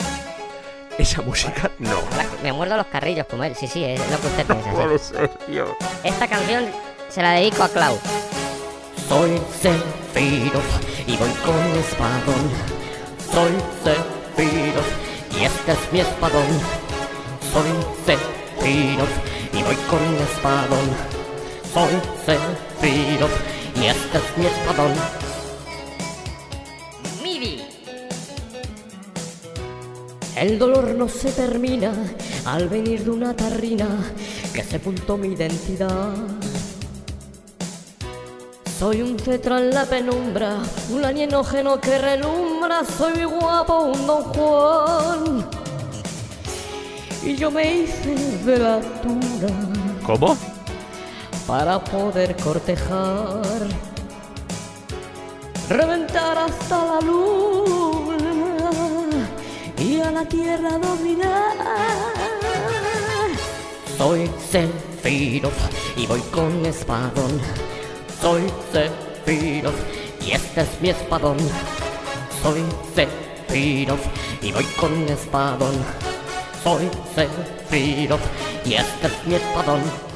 Esa 0.97 1.23
música, 1.23 1.71
no. 1.79 1.97
Me 2.43 2.53
muerdo 2.53 2.77
los 2.77 2.85
carrillos 2.85 3.25
como 3.25 3.43
él. 3.43 3.55
Sí, 3.55 3.65
sí, 3.67 3.83
es 3.83 3.99
lo 4.11 4.19
que 4.19 4.27
usted 4.27 4.45
piensa. 4.45 4.69
sí. 4.69 4.75
Puede 4.75 4.99
ser, 4.99 5.27
tío. 5.47 5.75
Esta 6.03 6.27
canción 6.27 6.65
se 7.09 7.21
la 7.23 7.31
dedico 7.31 7.63
a 7.63 7.69
Clau. 7.69 7.97
Soy 9.09 9.41
Sephiroth 9.59 11.07
y 11.07 11.17
voy 11.17 11.31
con 11.43 11.71
mi 11.73 11.79
espadón. 11.79 12.51
Soy 13.33 13.51
Sephiroth 13.83 15.39
y 15.39 15.45
este 15.45 15.71
es 15.71 15.91
mi 15.91 15.99
espadón. 16.01 16.45
Soy 17.51 17.69
Sephiroth 18.05 19.53
y 19.53 19.63
voy 19.63 19.75
con 19.89 20.11
mi 20.13 20.21
espadón. 20.21 21.20
Soy 21.73 21.89
Sephiroth 22.25 23.31
y 23.75 23.85
este 23.85 24.17
es 24.17 24.37
mi 24.37 24.45
espadón. 24.45 24.91
Mibi. 27.23 27.61
El 30.35 30.59
dolor 30.59 30.93
no 30.95 31.07
se 31.07 31.31
termina 31.31 31.93
al 32.45 32.67
venir 32.67 33.05
de 33.05 33.11
una 33.11 33.33
tarrina 33.33 33.87
que 34.53 34.63
sepultó 34.63 35.15
mi 35.15 35.29
identidad. 35.29 36.13
Soy 38.77 39.01
un 39.01 39.17
cetro 39.17 39.57
en 39.57 39.69
la 39.69 39.85
penumbra, 39.85 40.57
un 40.89 41.05
alienógeno 41.05 41.79
que 41.79 41.97
relumbra, 41.97 42.83
soy 42.83 43.13
muy 43.13 43.25
guapo, 43.25 43.83
un 43.83 44.07
don 44.07 44.23
Juan. 44.23 45.49
Y 47.23 47.35
yo 47.35 47.49
me 47.49 47.75
hice 47.75 48.15
de 48.43 48.57
la 48.57 48.75
altura 48.75 49.53
¿Cómo? 50.05 50.50
Para 51.47 51.83
poder 51.83 52.35
cortejar, 52.37 53.41
reventar 55.69 56.37
hasta 56.37 56.85
la 56.85 57.01
luna 57.01 58.21
y 59.77 59.99
a 59.99 60.11
la 60.11 60.25
tierra 60.25 60.77
dominar. 60.77 61.55
Soy 63.97 64.29
Sephiroth 64.49 65.53
y 65.95 66.07
voy 66.07 66.21
con 66.31 66.65
espadón. 66.65 67.39
Soy 68.21 68.43
Sephiroth 68.71 69.75
y 70.25 70.31
este 70.31 70.61
es 70.61 70.81
mi 70.81 70.89
espadón. 70.89 71.37
Soy 72.41 72.63
Sephiroth 72.95 74.05
y 74.41 74.51
voy 74.51 74.65
con 74.79 74.93
espadón. 75.07 75.75
Soy 76.63 76.89
Sephiroth 77.15 78.21
y 78.65 78.73
este 78.73 79.07
es 79.07 79.27
mi 79.27 79.35
espadón. 79.35 80.10